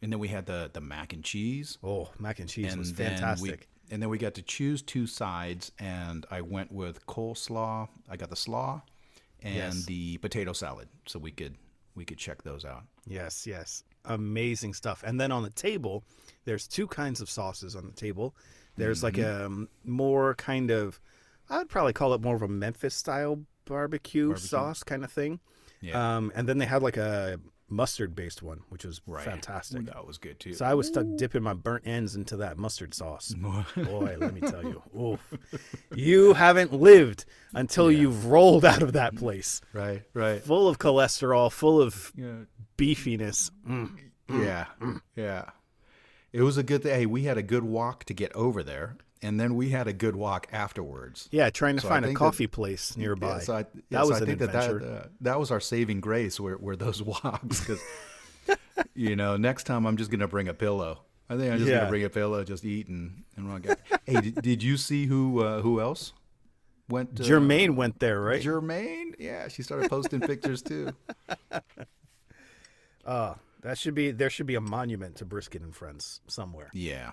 And 0.00 0.10
then 0.10 0.18
we 0.18 0.28
had 0.28 0.46
the 0.46 0.70
the 0.72 0.80
mac 0.80 1.12
and 1.12 1.22
cheese. 1.22 1.76
Oh, 1.82 2.10
mac 2.18 2.38
and 2.38 2.48
cheese 2.48 2.72
and 2.72 2.78
was 2.78 2.90
fantastic. 2.90 3.68
We, 3.90 3.94
and 3.94 4.02
then 4.02 4.08
we 4.08 4.16
got 4.16 4.34
to 4.34 4.42
choose 4.42 4.80
two 4.80 5.06
sides, 5.06 5.72
and 5.78 6.24
I 6.30 6.40
went 6.40 6.72
with 6.72 7.04
coleslaw. 7.06 7.88
I 8.08 8.16
got 8.16 8.30
the 8.30 8.36
slaw 8.36 8.80
and 9.44 9.54
Yes. 9.54 9.84
the 9.84 10.18
potato 10.18 10.52
salad, 10.52 10.88
so 11.06 11.18
we 11.20 11.30
could 11.30 11.54
we 11.94 12.04
could 12.04 12.18
check 12.18 12.42
those 12.42 12.64
out. 12.64 12.82
Yes, 13.06 13.46
yes. 13.46 13.84
Amazing 14.04 14.74
stuff. 14.74 15.04
And 15.06 15.20
then 15.20 15.30
on 15.30 15.44
the 15.44 15.50
table, 15.50 16.02
there's 16.44 16.66
two 16.66 16.88
kinds 16.88 17.20
of 17.20 17.30
sauces 17.30 17.76
on 17.76 17.86
the 17.86 17.92
table. 17.92 18.34
There's 18.76 19.04
like 19.04 19.14
Mm-hmm. 19.14 19.42
a 19.42 19.46
um, 19.46 19.68
more 19.84 20.34
kind 20.34 20.72
of, 20.72 20.98
I 21.48 21.58
would 21.58 21.68
probably 21.68 21.92
call 21.92 22.12
it 22.14 22.20
more 22.20 22.34
of 22.34 22.42
a 22.42 22.48
Memphis 22.48 22.96
style 22.96 23.44
barbecue, 23.64 24.34
sauce 24.34 24.82
kind 24.82 25.04
of 25.04 25.12
thing. 25.12 25.38
Yeah. 25.80 26.16
Um, 26.16 26.32
and 26.34 26.48
then 26.48 26.58
they 26.58 26.66
had 26.66 26.82
like 26.82 26.96
a 26.96 27.38
mustard 27.68 28.14
based 28.14 28.42
one, 28.42 28.60
which 28.68 28.84
was 28.84 29.00
Right. 29.06 29.24
fantastic. 29.24 29.86
That 29.86 30.06
was 30.06 30.18
good 30.18 30.38
too. 30.38 30.52
So 30.54 30.64
I 30.64 30.74
was 30.74 30.86
stuck 30.88 31.06
dipping 31.16 31.42
my 31.42 31.54
burnt 31.54 31.86
ends 31.86 32.14
into 32.14 32.36
that 32.38 32.58
mustard 32.58 32.94
sauce. 32.94 33.34
Boy, 33.76 34.16
let 34.18 34.34
me 34.34 34.40
tell 34.42 34.62
you, 34.62 34.82
oof. 34.98 35.20
you 35.94 36.34
haven't 36.34 36.72
lived 36.72 37.24
until 37.54 37.90
you've 37.90 38.26
rolled 38.26 38.64
out 38.64 38.82
of 38.82 38.92
that 38.92 39.16
place, 39.16 39.60
right, 39.72 40.02
right. 40.12 40.42
full 40.42 40.68
of 40.68 40.78
cholesterol, 40.78 41.50
full 41.50 41.80
of 41.80 42.12
Yeah, 42.14 42.44
beefiness. 42.76 43.50
Mm, 43.68 43.90
mm, 44.28 44.44
yeah, 44.44 44.66
mm. 44.80 45.00
yeah. 45.16 45.50
It 46.32 46.42
was 46.42 46.56
a 46.58 46.62
good 46.62 46.82
thing. 46.82 46.94
Hey, 46.94 47.06
we 47.06 47.22
had 47.24 47.38
a 47.38 47.42
good 47.42 47.62
walk 47.64 48.04
to 48.04 48.14
get 48.14 48.32
over 48.34 48.62
there, 48.62 48.96
and 49.24 49.40
then 49.40 49.56
we 49.56 49.70
had 49.70 49.88
a 49.88 49.92
good 49.92 50.14
walk 50.14 50.46
afterwards. 50.52 51.28
Yeah, 51.32 51.50
trying 51.50 51.76
to 51.76 51.82
So 51.82 51.88
find 51.88 52.04
a 52.04 52.08
think 52.08 52.18
that- 52.18 52.24
coffee 52.24 52.46
place 52.46 52.96
nearby. 52.96 53.28
Yeah, 53.28 53.38
so 53.40 53.52
I, 53.54 53.58
yeah, 53.58 53.64
that 53.90 54.02
so 54.04 54.08
was 54.08 54.16
I 54.18 54.20
an 54.20 54.26
think 54.26 54.40
adventure. 54.42 54.78
that 54.78 54.86
that, 54.86 55.04
uh, 55.04 55.08
that 55.22 55.38
was 55.40 55.50
our 55.50 55.60
saving 55.60 56.00
grace 56.00 56.38
were, 56.38 56.56
were 56.58 56.76
those 56.76 57.02
walks 57.12 57.60
because 57.60 57.80
you 58.94 59.16
know 59.16 59.36
next 59.36 59.64
time 59.64 59.86
I'm 59.86 59.96
just 59.96 60.10
gonna 60.10 60.28
bring 60.28 60.48
a 60.48 60.54
pillow. 60.54 61.00
I 61.28 61.36
think 61.38 61.50
I'm 61.52 61.58
just 61.58 61.70
Yeah. 61.70 61.78
gonna 61.78 61.90
bring 61.90 62.04
a 62.04 62.10
pillow, 62.10 62.44
just 62.44 62.64
eat 62.64 62.88
and 62.88 63.24
and 63.36 63.48
run. 63.48 63.64
hey, 64.06 64.20
did, 64.20 64.34
did 64.42 64.62
you 64.62 64.76
see 64.76 65.06
who 65.06 65.40
uh, 65.42 65.62
who 65.62 65.80
else 65.80 66.12
went? 66.90 67.18
Uh, 67.18 67.24
Jermaine 67.24 67.76
went 67.76 67.98
there, 68.00 68.20
right? 68.20 68.42
Jermaine, 68.42 69.14
yeah, 69.18 69.48
she 69.48 69.62
started 69.62 69.88
posting 69.88 70.20
pictures 70.20 70.60
too. 70.60 70.90
uh, 73.04 73.34
that 73.62 73.78
should 73.78 73.94
be 73.94 74.10
there. 74.10 74.28
Should 74.30 74.46
be 74.46 74.54
a 74.54 74.60
monument 74.60 75.16
to 75.16 75.24
Brisket 75.24 75.62
and 75.62 75.74
Friends 75.74 76.20
somewhere. 76.26 76.68
Yeah, 76.74 77.12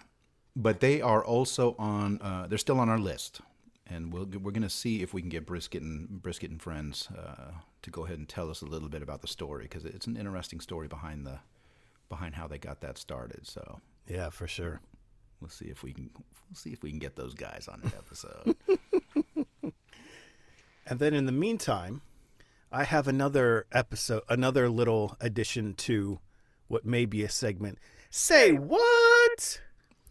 but 0.55 0.79
they 0.79 1.01
are 1.01 1.23
also 1.23 1.75
on. 1.77 2.19
Uh, 2.21 2.47
they're 2.47 2.57
still 2.57 2.79
on 2.79 2.89
our 2.89 2.99
list, 2.99 3.41
and 3.87 4.11
we'll, 4.13 4.25
we're 4.25 4.51
going 4.51 4.61
to 4.63 4.69
see 4.69 5.01
if 5.01 5.13
we 5.13 5.21
can 5.21 5.29
get 5.29 5.45
brisket 5.45 5.81
and 5.81 6.21
brisket 6.21 6.49
and 6.51 6.61
friends 6.61 7.07
uh, 7.17 7.51
to 7.81 7.89
go 7.89 8.05
ahead 8.05 8.17
and 8.17 8.27
tell 8.29 8.49
us 8.49 8.61
a 8.61 8.65
little 8.65 8.89
bit 8.89 9.01
about 9.01 9.21
the 9.21 9.27
story 9.27 9.63
because 9.65 9.85
it's 9.85 10.07
an 10.07 10.17
interesting 10.17 10.59
story 10.59 10.87
behind 10.87 11.25
the 11.25 11.39
behind 12.09 12.35
how 12.35 12.47
they 12.47 12.57
got 12.57 12.81
that 12.81 12.97
started. 12.97 13.47
So 13.47 13.79
Yeah, 14.07 14.29
for 14.29 14.47
sure. 14.47 14.81
we'll 15.39 15.49
see 15.49 15.65
if 15.65 15.81
we 15.83 15.93
can 15.93 16.09
we'll 16.15 16.55
see 16.55 16.71
if 16.71 16.83
we 16.83 16.89
can 16.89 16.99
get 16.99 17.15
those 17.15 17.33
guys 17.33 17.67
on 17.71 17.81
an 17.83 17.91
episode. 17.97 18.55
And 20.85 20.99
then 20.99 21.13
in 21.13 21.25
the 21.25 21.31
meantime, 21.31 22.01
I 22.71 22.83
have 22.83 23.07
another 23.07 23.65
episode, 23.71 24.23
another 24.27 24.67
little 24.67 25.15
addition 25.21 25.73
to 25.75 26.19
what 26.67 26.85
may 26.85 27.05
be 27.05 27.23
a 27.23 27.29
segment. 27.29 27.77
Say 28.09 28.51
what? 28.51 29.61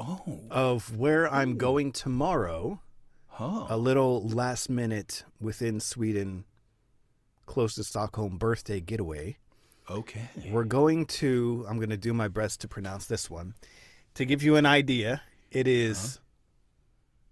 Oh, 0.01 0.41
Of 0.51 0.97
where 0.97 1.33
I'm 1.33 1.57
going 1.57 1.93
tomorrow. 1.93 2.81
huh. 3.29 3.67
A 3.69 3.77
little 3.77 4.27
last 4.29 4.69
minute 4.71 5.25
within 5.41 5.79
Sweden 5.81 6.45
close 7.47 7.75
to 7.75 7.85
Stockholm 7.85 8.39
birthday 8.39 8.81
getaway. 8.81 9.37
Okay. 9.91 10.29
We're 10.51 10.65
going 10.65 11.07
to, 11.07 11.67
I'm 11.69 11.77
going 11.77 11.91
to 11.91 11.97
do 11.97 12.15
my 12.15 12.29
best 12.29 12.61
to 12.61 12.69
pronounce 12.69 13.07
this 13.07 13.29
one. 13.29 13.55
To 14.15 14.25
give 14.25 14.43
you 14.43 14.57
an 14.57 14.67
idea, 14.67 15.23
it 15.51 15.67
is 15.67 15.99
uh-huh. 15.99 16.21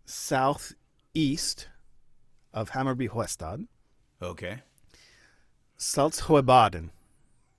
southeast 0.06 1.68
of 2.52 2.70
Hammarby 2.70 3.08
Sjöstad, 3.10 3.66
Okay. 4.20 4.58
Saltsjöbaden. 5.78 6.90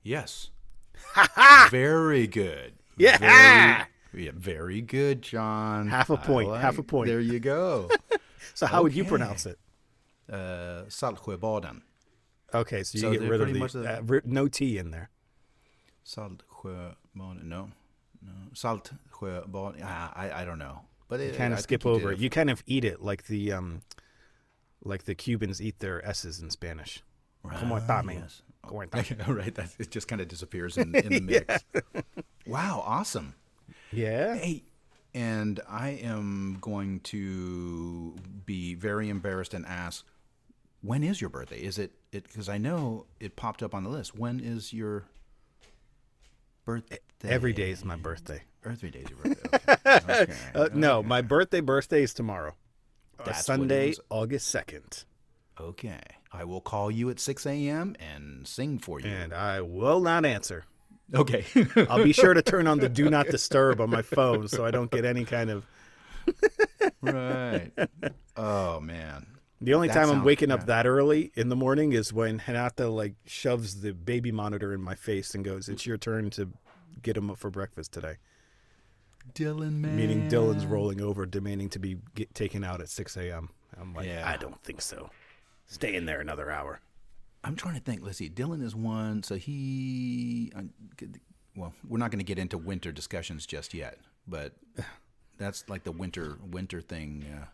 Yes. 0.03 0.49
very 1.69 2.27
good. 2.27 2.73
Yeah. 2.97 3.17
Very, 3.17 3.85
yeah. 4.13 4.31
Very 4.33 4.81
good, 4.81 5.21
John. 5.21 5.87
Half 5.87 6.09
a 6.09 6.13
I 6.13 6.17
point, 6.17 6.55
half 6.57 6.77
a 6.77 6.83
point. 6.83 7.07
There 7.07 7.19
you 7.19 7.39
go. 7.39 7.89
So 8.55 8.65
how 8.65 8.83
would 8.83 8.93
you 8.93 9.03
pronounce 9.05 9.45
it? 9.45 9.59
uh, 10.31 10.83
Saltsjöbaden. 10.87 11.81
Okay, 12.53 12.83
so 12.83 12.97
you 12.97 13.01
So 13.01 13.11
get 13.11 13.21
rid 13.29 13.41
of 13.41 13.53
the 13.53 13.79
the- 13.79 14.17
uh, 14.17 14.19
no 14.25 14.47
T 14.47 14.77
in 14.77 14.91
there. 14.91 15.09
Saltsjöbaden. 16.05 16.95
No. 17.43 17.69
No. 18.21 18.31
Saltsjöbaden. 18.53 19.81
Ah, 19.83 20.11
I, 20.15 20.41
I 20.41 20.45
don't 20.45 20.59
know. 20.59 20.81
But 21.07 21.19
it, 21.19 21.35
kind 21.35 21.53
I 21.53 21.57
of 21.57 21.59
think 21.59 21.81
skip 21.81 21.85
over 21.85 22.11
it. 22.11 22.19
You 22.19 22.29
kind 22.29 22.49
of 22.49 22.63
eat 22.65 22.83
it 22.85 23.01
like 23.01 23.25
the 23.27 23.51
um, 23.53 23.81
like 24.83 25.03
the 25.03 25.15
Cubans 25.15 25.61
eat 25.61 25.79
their 25.79 26.05
S's 26.05 26.39
in 26.39 26.49
Spanish. 26.49 27.03
Como 27.43 27.75
Right, 27.75 27.83
está, 27.83 28.03
man? 28.03 28.19
yes. 28.21 28.41
Como 28.65 28.79
right. 29.33 29.55
That, 29.55 29.69
it 29.79 29.89
just 29.91 30.07
kind 30.07 30.21
of 30.21 30.27
disappears 30.27 30.77
in, 30.77 30.93
in 30.95 31.09
the 31.09 31.19
mix. 31.47 31.63
Wow. 32.45 32.83
Awesome. 32.85 33.35
Yeah. 33.91 34.35
Hey, 34.35 34.63
and 35.13 35.59
I 35.67 35.89
am 35.89 36.57
going 36.61 36.99
to 37.01 38.15
be 38.45 38.75
very 38.75 39.09
embarrassed 39.09 39.53
and 39.53 39.65
ask, 39.65 40.05
when 40.81 41.03
is 41.03 41.19
your 41.19 41.29
birthday? 41.29 41.59
Is 41.61 41.77
it 41.79 41.91
it 42.11 42.23
because 42.23 42.49
I 42.49 42.57
know 42.57 43.05
it 43.19 43.35
popped 43.35 43.61
up 43.63 43.73
on 43.75 43.83
the 43.83 43.89
list. 43.89 44.15
When 44.17 44.39
is 44.39 44.73
your 44.73 45.05
birthday? 46.65 46.97
Every 47.23 47.53
day 47.53 47.71
is 47.71 47.83
my 47.83 47.95
birthday. 47.95 48.43
Every 48.65 48.89
day 48.91 48.99
is 48.99 49.09
your 49.09 49.19
birthday. 49.19 49.77
Okay. 49.87 50.11
okay. 50.23 50.33
Uh, 50.55 50.69
no, 50.73 51.03
my 51.03 51.21
birthday 51.21 51.61
birthday 51.61 52.03
is 52.03 52.13
tomorrow. 52.13 52.55
Uh, 53.19 53.23
That's 53.25 53.45
Sunday. 53.45 53.93
August 54.09 54.47
second, 54.47 55.03
Okay. 55.59 55.99
I 56.31 56.43
will 56.45 56.61
call 56.61 56.89
you 56.89 57.09
at 57.09 57.19
6 57.19 57.45
a.m. 57.45 57.95
and 57.99 58.47
sing 58.47 58.79
for 58.79 58.99
you. 59.01 59.07
and 59.07 59.33
I 59.33 59.61
will 59.61 59.99
not 59.99 60.23
answer. 60.23 60.63
Okay. 61.13 61.45
I'll 61.89 62.03
be 62.03 62.13
sure 62.13 62.33
to 62.33 62.41
turn 62.41 62.67
on 62.67 62.79
the 62.79 62.89
do 62.89 63.09
not 63.09 63.27
disturb 63.29 63.81
on 63.81 63.89
my 63.89 64.01
phone 64.01 64.47
so 64.47 64.65
I 64.65 64.71
don't 64.71 64.89
get 64.91 65.05
any 65.05 65.25
kind 65.25 65.49
of. 65.49 65.65
right. 67.01 67.71
Oh 68.37 68.79
man. 68.79 69.25
The 69.61 69.73
only 69.73 69.87
That 69.89 69.95
time 69.95 70.03
I'm 70.03 70.09
sounds- 70.15 70.25
waking 70.25 70.51
up 70.51 70.67
that 70.67 70.87
early 70.87 71.31
in 71.35 71.49
the 71.49 71.55
morning 71.55 71.91
is 71.91 72.13
when 72.13 72.39
Hanata 72.39 72.93
like 72.93 73.15
shoves 73.25 73.81
the 73.81 73.91
baby 73.93 74.31
monitor 74.31 74.73
in 74.73 74.81
my 74.81 74.95
face 74.95 75.35
and 75.35 75.43
goes, 75.43 75.67
"It's 75.67 75.85
your 75.85 75.97
turn 75.97 76.29
to 76.31 76.49
get 77.01 77.17
him 77.17 77.29
up 77.29 77.37
for 77.37 77.49
breakfast 77.49 77.91
today." 77.91 78.15
Dylan 79.33 79.73
man. 79.73 79.97
Meaning 79.97 80.29
Dylan's 80.29 80.65
rolling 80.65 81.01
over, 81.01 81.25
demanding 81.25 81.69
to 81.69 81.79
be 81.79 81.97
get 82.15 82.33
taken 82.33 82.63
out 82.63 82.79
at 82.81 82.89
6 82.89 83.15
a.m. 83.17 83.49
I'm 83.79 83.93
like, 83.93 84.07
Yeah. 84.07 84.23
I 84.27 84.37
don't 84.37 84.59
think 84.63 84.81
so. 84.81 85.09
Stay 85.67 85.93
in 85.93 86.05
there 86.05 86.19
another 86.21 86.49
hour. 86.49 86.79
I'm 87.43 87.55
trying 87.55 87.75
to 87.75 87.81
think. 87.81 88.01
Let's 88.03 88.17
see. 88.17 88.29
Dylan 88.29 88.61
is 88.63 88.75
one, 88.75 89.23
so 89.23 89.35
he. 89.35 90.51
uh, 90.55 90.61
Well, 91.55 91.73
we're 91.87 91.97
not 91.97 92.11
going 92.11 92.19
to 92.19 92.25
get 92.25 92.37
into 92.39 92.57
winter 92.57 92.91
discussions 92.91 93.45
just 93.45 93.73
yet, 93.73 93.97
but 94.27 94.53
that's 95.37 95.67
like 95.69 95.83
the 95.83 95.91
winter 95.91 96.37
winter 96.51 96.81
thing. 96.81 97.25
Uh, 97.33 97.45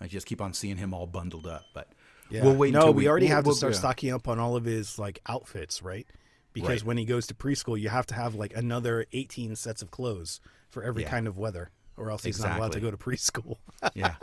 I 0.00 0.06
just 0.06 0.26
keep 0.26 0.40
on 0.40 0.52
seeing 0.54 0.76
him 0.76 0.94
all 0.94 1.06
bundled 1.06 1.46
up, 1.46 1.64
but 1.74 1.92
yeah. 2.30 2.42
we'll 2.44 2.54
wait. 2.54 2.72
No, 2.72 2.80
until 2.80 2.94
we, 2.94 3.08
already 3.08 3.26
we'll- 3.26 3.34
have 3.36 3.44
to 3.44 3.48
we'll- 3.48 3.56
start 3.56 3.72
yeah. 3.74 3.78
stocking 3.80 4.12
up 4.12 4.28
on 4.28 4.38
all 4.38 4.56
of 4.56 4.64
his 4.64 4.98
like 4.98 5.20
outfits, 5.26 5.82
right? 5.82 6.06
Because 6.54 6.80
Right. 6.82 6.84
when 6.84 6.96
he 6.98 7.04
goes 7.04 7.26
to 7.28 7.34
preschool, 7.34 7.78
you 7.78 7.88
have 7.90 8.06
to 8.06 8.14
have 8.14 8.34
like 8.34 8.56
another 8.56 9.04
18 9.12 9.54
sets 9.56 9.82
of 9.82 9.90
clothes 9.90 10.40
for 10.70 10.82
every 10.82 11.02
Yeah. 11.02 11.10
kind 11.10 11.26
of 11.28 11.36
weather, 11.36 11.70
or 11.96 12.10
else 12.10 12.24
he's 12.24 12.40
not 12.40 12.58
allowed 12.58 12.72
to 12.72 12.80
go 12.80 12.90
to 12.90 12.96
preschool. 13.08 13.56
yeah. 13.94 14.14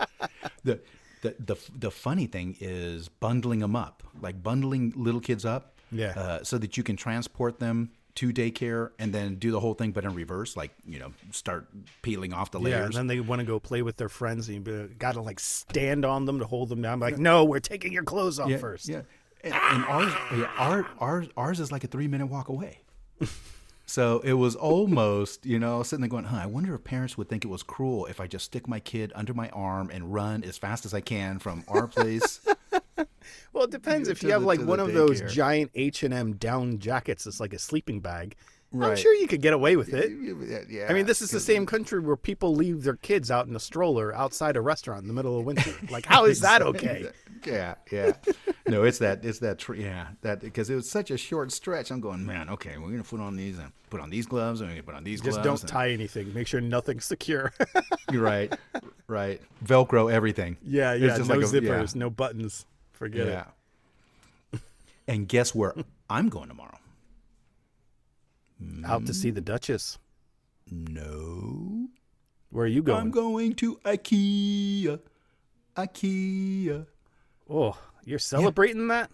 The, 0.64 0.80
the 1.26 1.36
the 1.54 1.56
the 1.86 1.92
funny 1.92 2.28
thing 2.28 2.56
is 2.60 3.10
bundling 3.10 3.60
them 3.60 3.76
up, 3.76 4.04
like 4.22 4.42
bundling 4.44 4.94
little 4.96 5.22
kids 5.22 5.46
up, 5.46 5.64
Yeah. 5.92 6.14
uh, 6.16 6.44
so 6.44 6.58
that 6.58 6.78
you 6.78 6.84
can 6.84 6.96
transport 6.96 7.60
them 7.60 7.92
to 8.16 8.32
daycare 8.32 8.92
and 8.98 9.12
then 9.14 9.36
do 9.36 9.52
the 9.52 9.60
whole 9.60 9.74
thing, 9.74 9.92
but 9.92 10.06
in 10.06 10.14
reverse, 10.14 10.56
like 10.56 10.72
you 10.88 11.00
know, 11.00 11.12
start 11.32 11.68
peeling 12.02 12.32
off 12.34 12.50
the 12.52 12.60
layers. 12.60 12.78
yeah, 12.80 12.86
and 12.86 12.94
then 12.94 13.08
they 13.08 13.20
want 13.20 13.40
to 13.42 13.46
go 13.46 13.60
play 13.60 13.82
with 13.82 13.98
their 13.98 14.08
friends, 14.10 14.48
and 14.50 14.66
you 14.68 14.90
got 14.98 15.14
to 15.16 15.22
like 15.22 15.40
stand 15.40 16.06
on 16.06 16.26
them 16.26 16.40
to 16.40 16.46
hold 16.46 16.70
them 16.70 16.82
down. 16.82 17.00
Like, 17.00 17.18
no, 17.18 17.44
we're 17.44 17.60
taking 17.60 17.92
your 17.92 18.04
clothes 18.04 18.40
off 18.40 18.50
yeah, 18.50 18.58
first. 18.58 18.88
yeah. 18.88 19.02
And, 19.44 19.54
and 19.54 19.86
ours, 19.86 20.14
yeah, 20.36 20.50
our, 20.58 20.88
ours, 21.00 21.28
ours 21.38 21.60
is 21.60 21.72
like 21.72 21.84
a 21.84 21.88
three 21.88 22.08
minute 22.08 22.28
walk 22.28 22.48
away. 22.50 22.80
So 23.86 24.20
it 24.20 24.34
was 24.34 24.56
almost, 24.56 25.46
you 25.46 25.60
know, 25.60 25.84
sitting 25.84 26.02
there 26.02 26.10
going, 26.10 26.26
huh, 26.26 26.38
I 26.38 26.46
wonder 26.48 26.74
if 26.74 26.84
parents 26.84 27.18
would 27.18 27.30
think 27.30 27.46
it 27.46 27.50
was 27.50 27.62
cruel 27.62 28.08
if 28.08 28.20
I 28.20 28.28
just 28.28 28.46
stick 28.46 28.68
my 28.68 28.80
kid 28.80 29.12
under 29.16 29.34
my 29.34 29.50
arm 29.50 29.92
and 29.94 30.14
run 30.14 30.44
as 30.44 30.58
fast 30.58 30.86
as 30.86 30.94
I 30.94 31.02
can 31.02 31.40
from 31.40 31.64
our 31.68 31.88
place. 31.88 32.40
Well, 33.54 33.64
it 33.64 33.72
depends. 33.72 34.10
If 34.10 34.22
you 34.22 34.32
have 34.32 34.44
like 34.44 34.62
one 34.62 34.80
of 34.80 34.94
those 34.94 35.22
giant 35.34 35.72
H 35.76 36.04
and 36.04 36.14
M 36.14 36.34
down 36.34 36.78
jackets, 36.80 37.24
that's 37.24 37.40
like 37.40 37.54
a 37.54 37.60
sleeping 37.60 38.02
bag. 38.02 38.36
I'm 38.84 38.96
sure 38.96 39.14
you 39.16 39.28
could 39.28 39.42
get 39.42 39.54
away 39.54 39.76
with 39.76 39.94
it. 39.94 40.68
yeah, 40.70 40.88
I 40.90 40.94
mean, 40.94 41.06
this 41.06 41.22
is 41.22 41.32
the 41.32 41.40
same 41.40 41.66
country 41.66 42.00
where 42.00 42.16
people 42.16 42.56
leave 42.56 42.84
their 42.84 42.96
kids 42.96 43.30
out 43.32 43.48
in 43.48 43.56
a 43.56 43.60
stroller 43.60 44.14
outside 44.16 44.56
a 44.58 44.62
restaurant 44.62 45.02
in 45.04 45.08
the 45.08 45.14
middle 45.14 45.38
of 45.40 45.46
winter. 45.46 45.74
Like, 45.90 46.06
how 46.06 46.26
is 46.26 46.42
that 46.42 46.62
okay? 46.72 47.10
Yeah, 47.46 47.76
yeah. 47.92 48.14
No, 48.68 48.84
it's 48.84 48.98
that. 49.00 49.24
It's 49.24 49.40
that. 49.40 49.60
Tr- 49.60 49.76
yeah, 49.76 50.08
that 50.22 50.42
because 50.42 50.70
it 50.70 50.76
was 50.76 50.90
such 50.90 51.12
a 51.12 51.18
short 51.18 51.52
stretch. 51.52 51.92
I'm 51.92 52.00
going, 52.02 52.26
man. 52.26 52.50
Okay, 52.50 52.78
we're 52.78 52.90
gonna 52.90 53.04
put 53.04 53.20
on 53.20 53.36
these 53.36 53.60
and 53.60 53.72
put 53.92 54.02
on 54.02 54.10
these 54.10 54.26
gloves 54.26 54.62
and 54.62 54.70
we're 54.70 54.76
gonna 54.76 54.84
put 54.84 54.96
on 54.96 55.04
these 55.04 55.22
Just 55.22 55.42
gloves. 55.42 55.62
don't 55.62 55.70
tie 55.70 55.92
anything. 55.92 56.34
Make 56.34 56.48
sure 56.48 56.60
nothing's 56.62 57.06
secure. 57.06 57.54
You're 58.12 58.24
right, 58.24 58.52
right. 59.08 59.40
Velcro 59.64 60.12
everything. 60.12 60.58
yeah, 60.64 60.94
It's 60.94 61.02
yeah. 61.04 61.18
just 61.18 61.30
No 61.30 61.36
like 61.36 61.46
a- 61.46 61.50
zippers, 61.50 61.94
yeah. 61.96 62.00
no 62.00 62.10
buttons. 62.10 62.66
Forget 62.94 63.28
Yeah. 63.28 63.46
it. 64.54 64.60
and 65.08 65.28
guess 65.28 65.54
where 65.54 65.76
I'm 66.10 66.30
going 66.30 66.48
tomorrow? 66.48 66.80
Out 68.86 69.06
to 69.08 69.14
see 69.14 69.32
the 69.32 69.42
Duchess. 69.42 69.98
No, 70.72 71.88
Where 72.50 72.66
are 72.66 72.68
you 72.68 72.82
going? 72.82 73.00
I'm 73.00 73.12
going 73.12 73.54
to 73.56 73.76
IKEA. 73.86 75.00
IKEA. 75.76 76.88
oh, 77.50 77.78
you're 78.04 78.20
celebrating 78.20 78.88
that? 78.88 79.12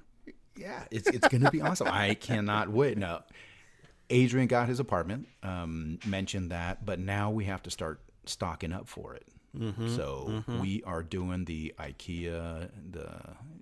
Yeah, 0.55 0.83
it's 0.91 1.07
it's 1.07 1.27
gonna 1.27 1.49
be 1.51 1.61
awesome. 1.61 1.87
I 1.89 2.13
cannot 2.13 2.69
wait. 2.69 2.97
No. 2.97 3.21
Adrian 4.09 4.47
got 4.47 4.67
his 4.67 4.79
apartment. 4.79 5.27
Um, 5.41 5.99
mentioned 6.05 6.51
that, 6.51 6.85
but 6.85 6.99
now 6.99 7.31
we 7.31 7.45
have 7.45 7.63
to 7.63 7.71
start 7.71 8.01
stocking 8.25 8.71
up 8.73 8.87
for 8.87 9.15
it. 9.15 9.25
Mm-hmm, 9.57 9.95
so 9.95 10.43
we 10.61 10.81
are 10.83 11.03
doing 11.03 11.43
the 11.45 11.73
IKEA 11.79 12.69
the 12.91 13.09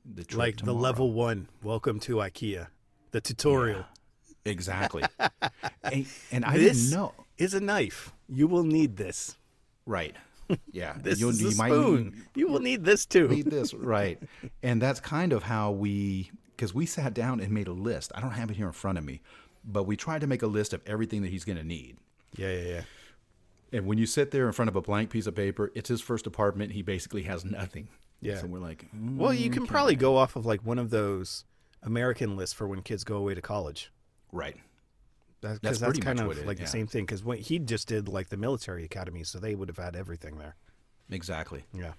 the 0.06 0.24
trip 0.24 0.38
Like 0.38 0.58
the 0.58 0.74
level 0.74 1.14
one. 1.14 1.48
Welcome 1.64 2.00
to 2.02 2.18
IKEA. 2.18 2.68
The 3.12 3.22
tutorial. 3.22 3.86
Exactly. 4.50 5.04
and, 5.84 6.06
and 6.32 6.46
I 6.46 6.58
this 6.58 6.90
didn't 6.90 7.00
know. 7.00 7.14
is 7.38 7.54
a 7.54 7.60
knife. 7.60 8.12
You 8.28 8.48
will 8.48 8.64
need 8.64 8.98
this. 8.98 9.36
Right. 9.86 10.16
Yeah. 10.72 10.96
This 11.04 11.20
You'll- 11.20 11.30
is 11.30 11.42
a 11.42 11.50
you 11.50 11.56
might 11.58 11.70
spoon. 11.70 12.26
You 12.36 12.48
will 12.48 12.60
need 12.60 12.84
this 12.84 13.06
too. 13.06 13.28
need 13.28 13.46
this 13.46 13.74
right 13.74 14.20
and 14.64 14.82
that's 14.82 15.00
kind 15.00 15.32
of 15.34 15.44
how 15.44 15.72
we 15.72 16.32
because 16.56 16.74
we 16.74 16.86
sat 16.86 17.14
down 17.14 17.40
and 17.40 17.52
made 17.54 17.68
a 17.68 17.72
list 17.74 18.12
i 18.16 18.20
don't 18.20 18.32
have 18.32 18.50
it 18.52 18.58
here 18.58 18.66
in 18.68 18.74
front 18.74 18.98
of 18.98 19.04
me 19.06 19.22
but 19.64 19.84
we 19.84 19.96
tried 19.96 20.22
to 20.22 20.28
make 20.28 20.42
a 20.42 20.48
list 20.48 20.74
of 20.74 20.82
everything 20.88 21.22
that 21.22 21.30
he's 21.30 21.46
going 21.46 21.58
to 21.58 21.64
need 21.64 21.98
Yeah, 22.36 22.52
yeah, 22.52 22.68
yeah. 22.68 22.82
and 23.72 23.86
when 23.86 23.98
you 23.98 24.06
sit 24.06 24.32
there 24.32 24.48
in 24.48 24.54
front 24.54 24.70
of 24.70 24.76
a 24.76 24.82
blank 24.82 25.10
piece 25.12 25.28
of 25.28 25.36
paper 25.36 25.72
it's 25.76 25.88
his 25.90 26.02
first 26.02 26.26
apartment 26.28 26.72
he 26.74 26.82
basically 26.82 27.24
has 27.24 27.46
nothing 27.46 27.88
Yeah. 28.22 28.38
so 28.40 28.48
we're 28.48 28.60
like 28.60 28.86
mm, 28.96 29.18
Well, 29.18 29.34
you 29.34 29.50
can 29.52 29.66
probably 29.68 29.96
go 29.96 30.18
off 30.18 30.36
of 30.36 30.46
like 30.46 30.66
one 30.66 30.80
of 30.80 30.90
those 30.90 31.46
American 31.84 32.36
lists 32.36 32.54
for 32.56 32.68
when 32.68 32.82
kids 32.82 33.04
go 33.06 33.16
away 33.18 33.36
to 33.36 33.42
college. 33.42 33.92
Right 34.32 34.58
That's, 35.42 35.60
That's 35.60 35.80
that's, 35.80 36.00
kind 36.00 36.20
of 36.20 36.28
what 36.28 36.38
it- 36.38 36.46
like 36.48 36.58
yeah. 36.60 36.66
the 36.66 36.70
same 36.72 36.88
thing 36.88 37.06
because 37.06 37.24
he 37.40 37.60
just 37.60 37.88
did 37.88 38.08
like 38.08 38.30
the 38.30 38.38
military 38.38 38.84
academy, 38.84 39.24
so 39.24 39.40
they 39.40 39.56
would 39.56 39.70
have 39.70 39.78
had 39.78 39.96
everything 39.96 40.38
there. 40.38 40.56
exactly 41.10 41.64
Yeah. 41.74 41.94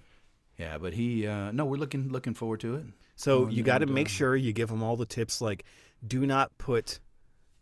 yeah 0.57 0.77
but 0.77 0.93
he 0.93 1.27
uh 1.27 1.51
no 1.51 1.65
we're 1.65 1.77
looking 1.77 2.09
looking 2.09 2.33
forward 2.33 2.59
to 2.61 2.75
it 2.75 2.85
So 3.15 3.47
you 3.49 3.63
got 3.63 3.79
to 3.79 3.85
make 3.87 4.07
sure 4.09 4.35
you 4.35 4.53
give 4.53 4.69
him 4.69 4.81
all 4.83 4.95
the 4.95 5.05
tips, 5.05 5.41
like 5.41 5.63
do 6.05 6.25
not 6.25 6.57
put 6.57 6.99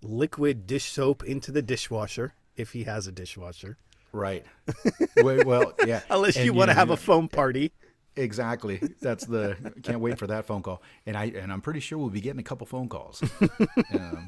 liquid 0.01 0.65
dish 0.67 0.85
soap 0.85 1.23
into 1.23 1.51
the 1.51 1.61
dishwasher 1.61 2.33
if 2.55 2.71
he 2.73 2.83
has 2.85 3.07
a 3.07 3.11
dishwasher, 3.11 3.77
right 4.11 4.45
Wait, 5.17 5.45
well 5.45 5.73
yeah 5.85 6.01
unless 6.09 6.35
And 6.37 6.45
you 6.45 6.53
want 6.53 6.69
to 6.69 6.75
have 6.75 6.89
a 6.89 6.97
foam 6.97 7.27
party. 7.27 7.71
Exactly. 8.19 8.81
That's 9.01 9.25
the 9.25 9.55
can't 9.83 9.99
wait 9.99 10.19
for 10.19 10.27
that 10.27 10.45
phone 10.45 10.61
call. 10.61 10.81
And 11.05 11.17
I 11.17 11.25
and 11.25 11.51
I'm 11.51 11.61
pretty 11.61 11.79
sure 11.79 11.97
we'll 11.97 12.09
be 12.09 12.21
getting 12.21 12.39
a 12.39 12.43
couple 12.43 12.67
phone 12.67 12.89
calls. 12.89 13.23
um, 13.93 14.27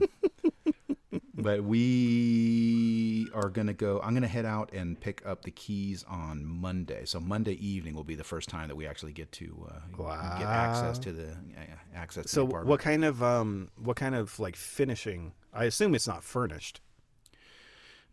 but 1.36 1.63
we 1.63 3.27
are 3.34 3.49
gonna 3.49 3.73
go. 3.73 3.99
I'm 4.01 4.13
gonna 4.13 4.27
head 4.27 4.45
out 4.45 4.71
and 4.73 4.99
pick 4.99 5.25
up 5.25 5.43
the 5.43 5.51
keys 5.51 6.06
on 6.08 6.45
Monday. 6.45 7.06
So 7.06 7.19
Monday 7.19 7.54
evening 7.54 7.95
will 7.95 8.04
be 8.04 8.15
the 8.15 8.23
first 8.23 8.49
time 8.49 8.67
that 8.69 8.75
we 8.75 8.88
actually 8.88 9.13
get 9.13 9.32
to 9.34 9.69
uh, 9.69 10.38
get 10.38 10.47
access 10.47 10.97
to 10.99 11.12
the 11.12 11.32
uh, 11.32 11.75
access. 11.95 12.25
To 12.25 12.30
So 12.30 12.45
the 12.45 12.60
what 12.60 12.80
kind 12.80 13.04
of 13.04 13.21
um 13.21 13.69
what 13.77 13.97
kind 13.97 14.15
of 14.15 14.39
like 14.39 14.56
finishing? 14.56 15.34
I 15.54 15.65
assume 15.65 15.95
it's 15.95 16.08
not 16.08 16.23
furnished. 16.23 16.80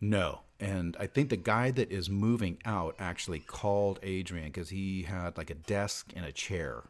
No. 0.00 0.40
And 0.60 0.96
I 0.98 1.06
think 1.06 1.28
the 1.30 1.36
guy 1.36 1.70
that 1.70 1.90
is 1.92 2.10
moving 2.10 2.58
out 2.64 2.96
actually 2.98 3.38
called 3.40 4.00
Adrian 4.02 4.46
because 4.46 4.70
he 4.70 5.02
had 5.02 5.36
like 5.36 5.50
a 5.50 5.54
desk 5.54 6.12
and 6.16 6.24
a 6.24 6.32
chair, 6.32 6.82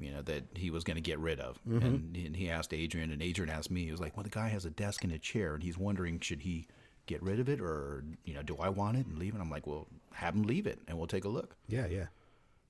you 0.00 0.10
know, 0.10 0.22
that 0.22 0.44
he 0.54 0.70
was 0.70 0.84
going 0.84 0.96
to 0.96 1.02
get 1.02 1.18
rid 1.18 1.38
of. 1.38 1.58
Mm-hmm. 1.68 1.84
And, 1.86 2.16
and 2.16 2.36
he 2.36 2.48
asked 2.48 2.72
Adrian, 2.72 3.10
and 3.10 3.20
Adrian 3.22 3.50
asked 3.50 3.70
me, 3.70 3.84
he 3.84 3.90
was 3.90 4.00
like, 4.00 4.16
well, 4.16 4.24
the 4.24 4.30
guy 4.30 4.48
has 4.48 4.64
a 4.64 4.70
desk 4.70 5.04
and 5.04 5.12
a 5.12 5.18
chair, 5.18 5.54
and 5.54 5.62
he's 5.62 5.76
wondering, 5.76 6.18
should 6.20 6.40
he 6.40 6.66
get 7.06 7.22
rid 7.22 7.38
of 7.40 7.48
it 7.48 7.60
or, 7.60 8.04
you 8.24 8.32
know, 8.32 8.42
do 8.42 8.56
I 8.56 8.70
want 8.70 8.96
it 8.96 9.06
and 9.06 9.18
leave 9.18 9.34
it? 9.34 9.40
I'm 9.40 9.50
like, 9.50 9.66
well, 9.66 9.86
have 10.14 10.34
him 10.34 10.44
leave 10.44 10.66
it 10.66 10.78
and 10.88 10.96
we'll 10.96 11.06
take 11.06 11.24
a 11.24 11.28
look 11.28 11.54
Yeah, 11.68 11.86
yeah. 11.86 12.06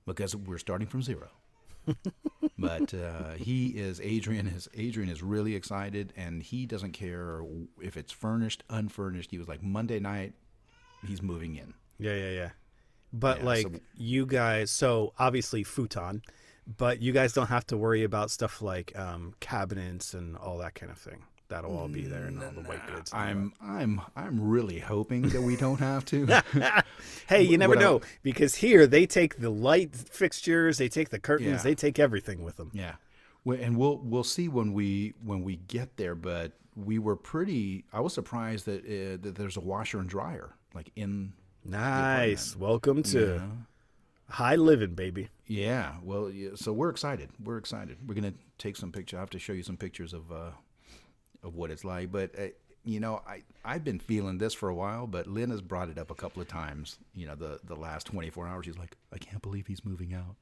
because 0.05 0.35
we're 0.35 0.57
starting 0.57 0.87
from 0.87 1.01
zero. 1.01 1.29
but 2.57 2.93
uh, 2.93 3.31
he 3.33 3.67
is 3.67 3.99
Adrian 4.01 4.47
is 4.47 4.67
Adrian 4.75 5.09
is 5.09 5.21
really 5.21 5.55
excited 5.55 6.13
and 6.15 6.41
he 6.41 6.65
doesn't 6.65 6.93
care 6.93 7.41
if 7.81 7.97
it's 7.97 8.11
furnished, 8.11 8.63
unfurnished. 8.69 9.31
He 9.31 9.37
was 9.37 9.47
like 9.47 9.61
Monday 9.61 9.99
night, 9.99 10.33
he's 11.05 11.21
moving 11.21 11.55
in. 11.55 11.73
Yeah, 11.99 12.15
yeah, 12.15 12.29
yeah. 12.31 12.49
But 13.13 13.39
Yeah, 13.39 13.45
like 13.45 13.63
so- 13.63 13.79
you 13.95 14.25
guys, 14.25 14.71
so 14.71 15.13
obviously 15.19 15.63
futon, 15.63 16.21
but 16.77 17.01
you 17.01 17.11
guys 17.11 17.33
don't 17.33 17.47
have 17.47 17.65
to 17.67 17.77
worry 17.77 18.03
about 18.03 18.31
stuff 18.31 18.61
like 18.61 18.97
um, 18.97 19.33
cabinets 19.39 20.13
and 20.13 20.35
all 20.37 20.57
that 20.59 20.75
kind 20.75 20.91
of 20.91 20.97
thing. 20.97 21.23
That'll 21.47 21.77
all 21.77 21.87
be 21.87 22.03
there 22.03 22.23
and 22.25 22.41
all 22.43 22.51
the 22.51 22.61
white 22.61 22.85
goods. 22.87 23.13
I'm 23.13 23.53
I'm 23.61 24.01
I'm 24.15 24.41
really 24.41 24.79
hoping 24.79 25.29
that 25.29 25.41
we 25.41 25.55
don't 25.55 25.79
have 25.79 26.03
to. 26.05 26.25
hey, 27.27 27.43
you 27.43 27.57
never 27.57 27.71
what 27.75 27.77
I- 27.77 27.81
know 27.81 28.01
because 28.23 28.55
here 28.55 28.87
they 28.87 29.05
take 29.05 29.37
the 29.39 29.49
light 29.51 29.95
fixtures, 29.95 30.77
they 30.79 30.89
take 30.89 31.09
the 31.09 31.19
curtains, 31.19 31.49
Yeah. 31.49 31.63
they 31.63 31.75
take 31.75 31.99
everything 31.99 32.43
with 32.43 32.55
them. 32.57 32.71
yeah, 32.73 32.95
and 33.45 33.77
we'll 33.77 33.99
we'll 34.03 34.23
see 34.23 34.47
when 34.47 34.73
we 34.73 35.13
when 35.23 35.43
we 35.43 35.57
get 35.67 35.97
there. 35.97 36.15
But 36.15 36.53
we 36.75 36.97
were 36.99 37.15
pretty. 37.15 37.85
I 37.93 37.99
was 38.01 38.13
surprised 38.13 38.65
that 38.65 38.79
uh, 38.85 39.17
that 39.21 39.35
there's 39.35 39.57
a 39.57 39.61
washer 39.61 39.99
and 39.99 40.09
dryer 40.09 40.55
like 40.73 40.91
in. 40.95 41.33
Nice. 41.63 42.55
Welcome 42.55 43.01
to 43.03 43.19
Yeah. 43.35 43.41
high 44.29 44.55
living, 44.55 44.93
baby. 44.93 45.29
Yeah, 45.47 45.93
well, 46.03 46.29
yeah, 46.29 46.49
so 46.55 46.71
we're 46.73 46.89
excited. 46.89 47.29
We're 47.43 47.57
excited. 47.57 47.97
We're 48.07 48.15
gonna 48.15 48.33
take 48.57 48.77
some 48.77 48.91
pictures. 48.91 49.17
I 49.17 49.19
have 49.21 49.29
to 49.31 49.39
show 49.39 49.53
you 49.53 49.63
some 49.63 49.77
pictures 49.77 50.13
of 50.13 50.31
uh, 50.31 50.51
of 51.45 51.55
what 51.55 51.71
it's 51.71 51.85
like. 51.85 52.11
But 52.11 52.37
uh, 52.37 52.47
you 52.83 52.99
know, 52.99 53.21
I 53.27 53.43
I've 53.63 53.83
been 53.83 53.99
feeling 53.99 54.37
this 54.37 54.53
for 54.53 54.69
a 54.69 54.75
while. 54.75 55.07
But 55.07 55.27
Lynn 55.27 55.51
has 55.51 55.61
brought 55.61 55.89
it 55.89 55.97
up 55.97 56.11
a 56.11 56.15
couple 56.15 56.41
of 56.41 56.47
times. 56.47 56.97
You 57.13 57.27
know, 57.27 57.35
the 57.35 57.59
the 57.63 57.75
last 57.75 58.07
24 58.07 58.47
hours. 58.47 58.65
She's 58.65 58.77
like, 58.77 58.97
I 59.13 59.17
can't 59.17 59.41
believe 59.41 59.67
he's 59.67 59.85
moving 59.85 60.13
out. 60.13 60.35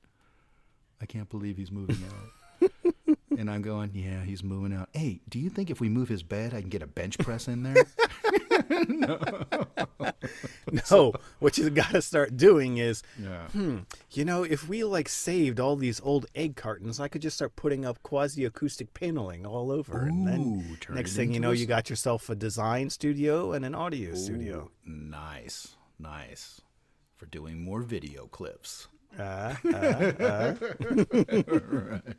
I 1.02 1.06
can't 1.06 1.30
believe 1.30 1.58
he's 1.58 1.72
moving 1.72 2.00
out. 2.08 2.72
and 3.38 3.52
I'm 3.52 3.62
going, 3.62 3.92
yeah, 3.94 4.24
he's 4.24 4.44
moving 4.44 4.74
out. 4.74 4.89
Hey, 4.94 5.20
do 5.28 5.38
you 5.38 5.50
think 5.50 5.70
if 5.70 5.82
we 5.82 5.89
move 5.89 6.08
his 6.08 6.24
bed, 6.24 6.54
I 6.54 6.62
can 6.62 6.70
get 6.70 6.82
a 6.82 6.88
bench 6.88 7.18
press 7.18 7.48
in 7.48 7.63
there? 7.63 7.86
No, 8.89 10.80
no. 10.89 11.13
what 11.39 11.58
you 11.58 11.69
got 11.69 11.91
to 11.91 12.02
start 12.02 12.38
doing 12.38 12.78
is, 12.78 13.04
yeah. 13.22 13.48
hmm, 13.48 13.80
you 14.12 14.26
know, 14.26 14.43
if 14.43 14.67
we 14.67 14.84
like 14.84 15.10
saved 15.10 15.60
all 15.60 15.76
these 15.76 16.00
old 16.02 16.26
egg 16.36 16.56
cartons, 16.56 17.00
I 17.00 17.08
could 17.08 17.22
just 17.22 17.36
start 17.36 17.56
putting 17.56 17.86
up 17.86 18.02
quasi 18.04 18.46
acoustic 18.46 18.93
paneling 18.93 19.46
all 19.46 19.72
over. 19.72 20.04
and 20.04 20.28
then 20.28 20.78
next 20.89 21.15
thing 21.15 21.34
you 21.34 21.39
know, 21.39 21.52
you 21.52 21.65
got 21.65 21.89
yourself 21.89 22.30
a 22.30 22.36
design 22.36 22.89
studio 22.89 23.52
and 23.54 23.65
an 23.65 23.76
audio 23.76 24.15
studio. 24.15 24.72
Nice, 24.86 25.76
nice. 26.00 26.62
For 27.15 27.26
doing 27.26 27.63
more 27.63 27.82
video 27.82 28.28
clips. 28.28 28.88
Uh, 29.17 29.56
uh, 29.65 30.56
uh. 31.30 32.00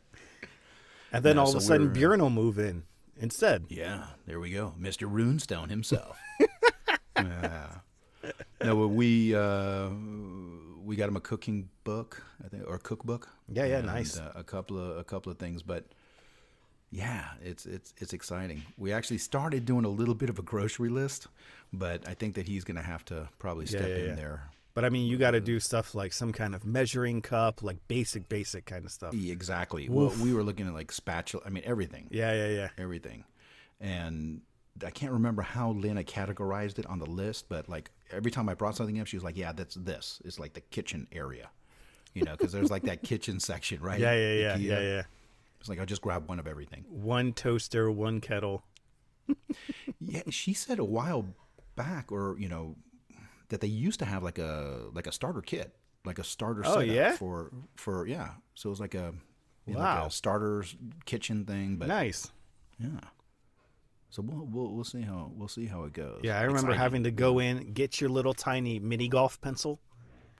And 1.11 1.23
then 1.23 1.37
all 1.37 1.47
of 1.49 1.55
a 1.55 1.61
sudden, 1.61 1.93
Bjorn 1.93 2.19
will 2.19 2.29
move 2.29 2.59
in 2.59 2.83
instead. 3.17 3.67
Yeah, 3.69 4.07
there 4.27 4.37
we 4.37 4.51
go, 4.51 4.73
Mr. 4.77 5.09
Runestone 5.09 5.69
himself. 5.69 6.19
yeah. 7.17 7.67
No, 8.63 8.87
we 8.87 9.35
uh, 9.35 9.89
we 10.83 10.95
got 10.95 11.09
him 11.09 11.15
a 11.15 11.21
cooking 11.21 11.69
book, 11.83 12.23
I 12.43 12.47
think, 12.47 12.63
or 12.67 12.75
a 12.75 12.79
cookbook. 12.79 13.29
Yeah, 13.47 13.65
yeah, 13.65 13.77
and, 13.77 13.87
nice. 13.87 14.17
Uh, 14.17 14.31
a 14.35 14.43
couple 14.43 14.79
of 14.79 14.97
a 14.97 15.03
couple 15.03 15.31
of 15.31 15.37
things, 15.37 15.61
but 15.61 15.85
yeah, 16.91 17.25
it's 17.43 17.65
it's 17.65 17.93
it's 17.97 18.13
exciting. 18.13 18.63
We 18.77 18.93
actually 18.93 19.17
started 19.17 19.65
doing 19.65 19.85
a 19.85 19.89
little 19.89 20.15
bit 20.15 20.29
of 20.29 20.39
a 20.39 20.41
grocery 20.41 20.89
list, 20.89 21.27
but 21.73 22.07
I 22.07 22.13
think 22.13 22.35
that 22.35 22.47
he's 22.47 22.63
going 22.63 22.77
to 22.77 22.83
have 22.83 23.03
to 23.05 23.29
probably 23.39 23.65
step 23.65 23.87
yeah, 23.87 23.95
in 23.95 24.05
yeah. 24.07 24.15
there. 24.15 24.49
But 24.73 24.83
I 24.83 24.89
mean, 24.89 25.07
you 25.07 25.17
got 25.17 25.31
to 25.31 25.39
do 25.39 25.59
stuff 25.61 25.95
like 25.95 26.11
some 26.11 26.33
kind 26.33 26.53
of 26.53 26.65
measuring 26.65 27.21
cup, 27.21 27.63
like 27.63 27.77
basic, 27.87 28.27
basic 28.27 28.65
kind 28.65 28.83
of 28.83 28.91
stuff. 28.91 29.13
Yeah, 29.13 29.31
Exactly. 29.31 29.87
Well, 29.89 30.13
we 30.21 30.33
were 30.33 30.43
looking 30.43 30.67
at 30.67 30.73
like 30.73 30.91
spatula. 30.91 31.43
I 31.45 31.49
mean, 31.49 31.63
everything. 31.65 32.07
Yeah, 32.11 32.33
yeah, 32.33 32.49
yeah. 32.49 32.69
everything. 32.77 33.23
And 33.79 34.41
I 34.85 34.89
can't 34.89 35.11
remember 35.13 35.41
how 35.41 35.71
Lena 35.71 36.03
categorized 36.03 36.79
it 36.79 36.85
on 36.87 36.99
the 36.99 37.05
list, 37.09 37.47
but 37.49 37.69
like 37.69 37.91
every 38.11 38.31
time 38.31 38.49
I 38.49 38.53
brought 38.55 38.75
something 38.75 38.99
up, 38.99 39.07
she 39.07 39.15
was 39.15 39.23
like, 39.23 39.37
"Yeah, 39.37 39.51
that's 39.53 39.75
this." 39.75 40.21
It's 40.25 40.39
like 40.39 40.53
the 40.53 40.61
kitchen 40.61 41.07
area, 41.11 41.49
you 42.13 42.23
know, 42.23 42.31
because 42.33 42.51
there's 42.51 42.71
like 42.71 42.83
that 42.83 43.01
kitchen 43.09 43.39
section, 43.39 43.81
right? 43.81 43.99
Yeah, 43.99 44.13
yeah, 44.13 44.33
yeah, 44.33 44.55
IKEA. 44.57 44.61
yeah, 44.63 44.79
yeah. 44.81 45.01
It's 45.59 45.69
like 45.69 45.79
I'll 45.79 45.85
just 45.85 46.01
grab 46.01 46.27
one 46.27 46.39
of 46.39 46.47
everything. 46.47 46.83
One 46.89 47.31
toaster, 47.33 47.89
one 47.91 48.19
kettle. 48.21 48.63
Yeah, 49.99 50.21
she 50.29 50.53
said 50.53 50.77
a 50.79 50.83
while 50.85 51.25
back, 51.75 52.11
or 52.11 52.35
you 52.37 52.47
know, 52.49 52.75
that 53.49 53.61
they 53.61 53.67
used 53.67 53.99
to 53.99 54.05
have 54.05 54.21
like 54.23 54.37
a 54.37 54.81
like 54.93 55.07
a 55.07 55.11
starter 55.11 55.41
kit, 55.41 55.73
like 56.03 56.19
a 56.19 56.23
starter 56.23 56.61
Oh, 56.65 56.79
yeah? 56.79 57.13
for 57.13 57.51
for 57.75 58.05
yeah. 58.05 58.31
So 58.55 58.69
it 58.69 58.71
was 58.71 58.79
like 58.79 58.93
a 58.93 59.13
you 59.65 59.73
know, 59.73 59.79
Wow. 59.79 59.99
like 60.01 60.07
a 60.09 60.11
starter's 60.11 60.75
kitchen 61.05 61.45
thing, 61.45 61.77
but 61.77 61.87
Nice. 61.87 62.29
yeah. 62.77 62.99
So 64.09 64.21
we'll, 64.21 64.45
we'll 64.45 64.71
we'll 64.73 64.83
see 64.85 65.01
how 65.01 65.31
we'll 65.35 65.47
see 65.49 65.65
how 65.65 65.83
it 65.83 65.93
goes. 65.93 66.21
Yeah, 66.23 66.39
I 66.39 66.43
remember 66.43 66.69
Exciting. 66.71 66.79
having 66.79 67.03
to 67.03 67.11
go 67.11 67.39
in, 67.39 67.73
get 67.73 67.99
your 67.99 68.09
little 68.09 68.33
tiny 68.33 68.79
mini 68.79 69.07
golf 69.09 69.41
pencil, 69.41 69.79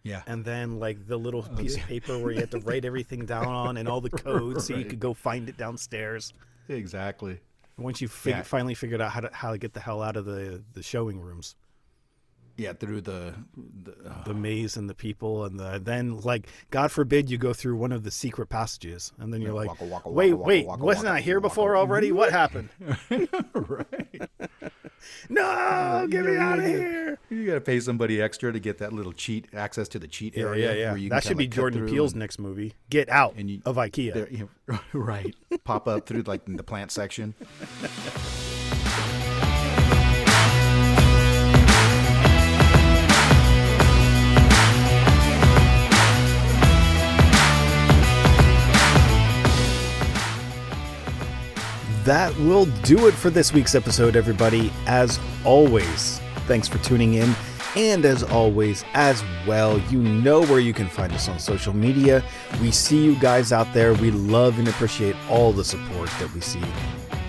yeah 0.04 0.22
and 0.28 0.46
then 0.46 0.80
like 0.80 1.08
the 1.08 1.18
little 1.18 1.46
Oh, 1.52 1.56
piece 1.56 1.76
of 1.76 1.84
paper 1.84 2.18
where 2.20 2.32
you 2.32 2.40
had 2.40 2.52
to 2.52 2.60
write 2.60 2.86
everything 2.86 3.26
down 3.36 3.48
on 3.48 3.78
and 3.78 3.90
all 3.90 4.00
the 4.02 4.10
codes, 4.12 4.66
so 4.68 4.76
you 4.76 4.86
could 4.86 5.00
go 5.00 5.14
find 5.14 5.50
it 5.50 5.58
downstairs. 5.58 6.32
exactly. 6.70 7.40
Once 7.78 8.00
you 8.00 8.08
fig- 8.08 8.32
Yeah. 8.36 8.42
finally 8.44 8.74
figured 8.76 9.02
out 9.02 9.12
how 9.12 9.20
to 9.22 9.30
how 9.34 9.52
to 9.52 9.58
get 9.58 9.74
the 9.74 9.82
hell 9.82 10.02
out 10.02 10.16
of 10.16 10.24
the 10.26 10.64
the 10.74 10.82
showing 10.84 11.20
rooms, 11.20 11.56
Yeah, 12.58 12.72
through 12.72 13.02
the, 13.02 13.34
the 13.84 13.96
the 14.28 14.34
maze 14.34 14.78
and 14.78 14.90
the 14.90 14.94
people, 14.94 15.44
and 15.44 15.60
the 15.60 15.78
then 15.84 16.22
like 16.22 16.48
God 16.72 16.90
forbid 16.90 17.30
you 17.30 17.38
go 17.38 17.52
through 17.52 17.76
one 17.76 17.92
of 17.92 18.04
the 18.04 18.12
secret 18.12 18.48
passages, 18.48 19.12
and 19.20 19.34
then 19.34 19.42
you're 19.42 19.52
like, 19.54 19.68
waka, 19.68 19.84
waka, 19.84 20.10
wait, 20.10 20.34
waka, 20.34 20.48
wait, 20.48 20.66
wasn't 20.80 21.08
I 21.08 21.20
here 21.20 21.42
before 21.42 21.76
already? 21.76 22.14
What 22.14 22.32
happened? 22.32 22.70
right. 23.54 24.22
no, 25.30 26.08
get 26.10 26.24
me 26.26 26.38
out 26.38 26.60
of 26.60 26.66
here! 26.66 27.20
You 27.30 27.46
gotta 27.46 27.60
pay 27.60 27.82
somebody 27.82 28.22
extra 28.22 28.54
to 28.54 28.60
get 28.60 28.78
that 28.78 28.94
little 28.94 29.12
cheat 29.12 29.48
access 29.54 29.90
to 29.90 30.00
the 30.00 30.08
cheat 30.08 30.38
Yeah, 30.38 30.44
area. 30.46 30.72
yeah, 30.74 30.80
yeah. 30.80 30.90
where 30.92 30.98
you 30.98 31.10
That 31.10 31.24
should 31.26 31.38
be 31.38 31.48
Jordan 31.48 31.86
Peele's 31.88 32.14
and- 32.14 32.20
next 32.22 32.40
movie. 32.40 32.74
Get 32.90 33.10
out 33.10 33.34
and 33.36 33.50
you- 33.50 33.62
of 33.66 33.76
IKEA. 33.76 34.14
there, 34.14 34.30
you 34.30 34.48
know, 34.70 34.80
right. 34.94 35.36
Pop 35.66 35.90
up 35.90 36.06
through 36.06 36.22
like 36.24 36.44
the 36.46 36.64
plant 36.64 36.92
section. 36.92 37.34
That 52.06 52.38
will 52.38 52.66
do 52.84 53.08
it 53.08 53.16
for 53.16 53.32
this 53.32 53.52
week's 53.52 53.74
episode, 53.74 54.16
everybody. 54.16 54.72
As 54.86 55.20
always, 55.44 56.20
thanks 56.46 56.68
for 56.68 56.78
tuning 56.78 57.16
in. 57.16 57.34
And 57.76 58.06
as 58.06 58.22
always, 58.22 58.86
as 58.94 59.24
well, 59.48 59.80
you 59.90 60.00
know 60.00 60.44
where 60.46 60.60
you 60.60 60.72
can 60.72 60.88
find 60.88 61.12
us 61.14 61.28
on 61.28 61.40
social 61.40 61.76
media. 61.76 62.24
We 62.62 62.70
see 62.70 63.04
you 63.04 63.20
guys 63.20 63.52
out 63.52 63.74
there. 63.74 63.96
We 63.96 64.12
love 64.12 64.60
and 64.60 64.68
appreciate 64.68 65.16
all 65.32 65.52
the 65.52 65.66
support 65.66 66.12
that 66.20 66.32
we 66.32 66.42
see. 66.42 66.62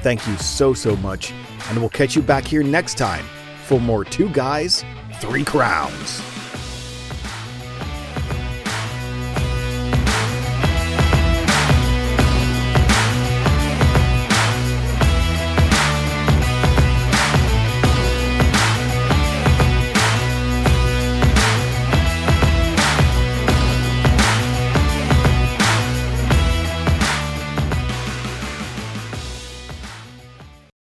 Thank 0.03 0.27
you 0.29 0.37
so, 0.37 0.75
so 0.75 0.95
much. 0.97 1.33
And 1.71 1.79
we'll 1.79 1.89
catch 1.89 2.15
you 2.15 2.21
back 2.21 2.45
here 2.45 2.63
next 2.63 2.99
time 2.99 3.25
for 3.65 3.81
more 3.81 4.05
Two 4.05 4.29
Guys, 4.29 4.85
Three 5.21 5.43
Crowns. 5.43 6.21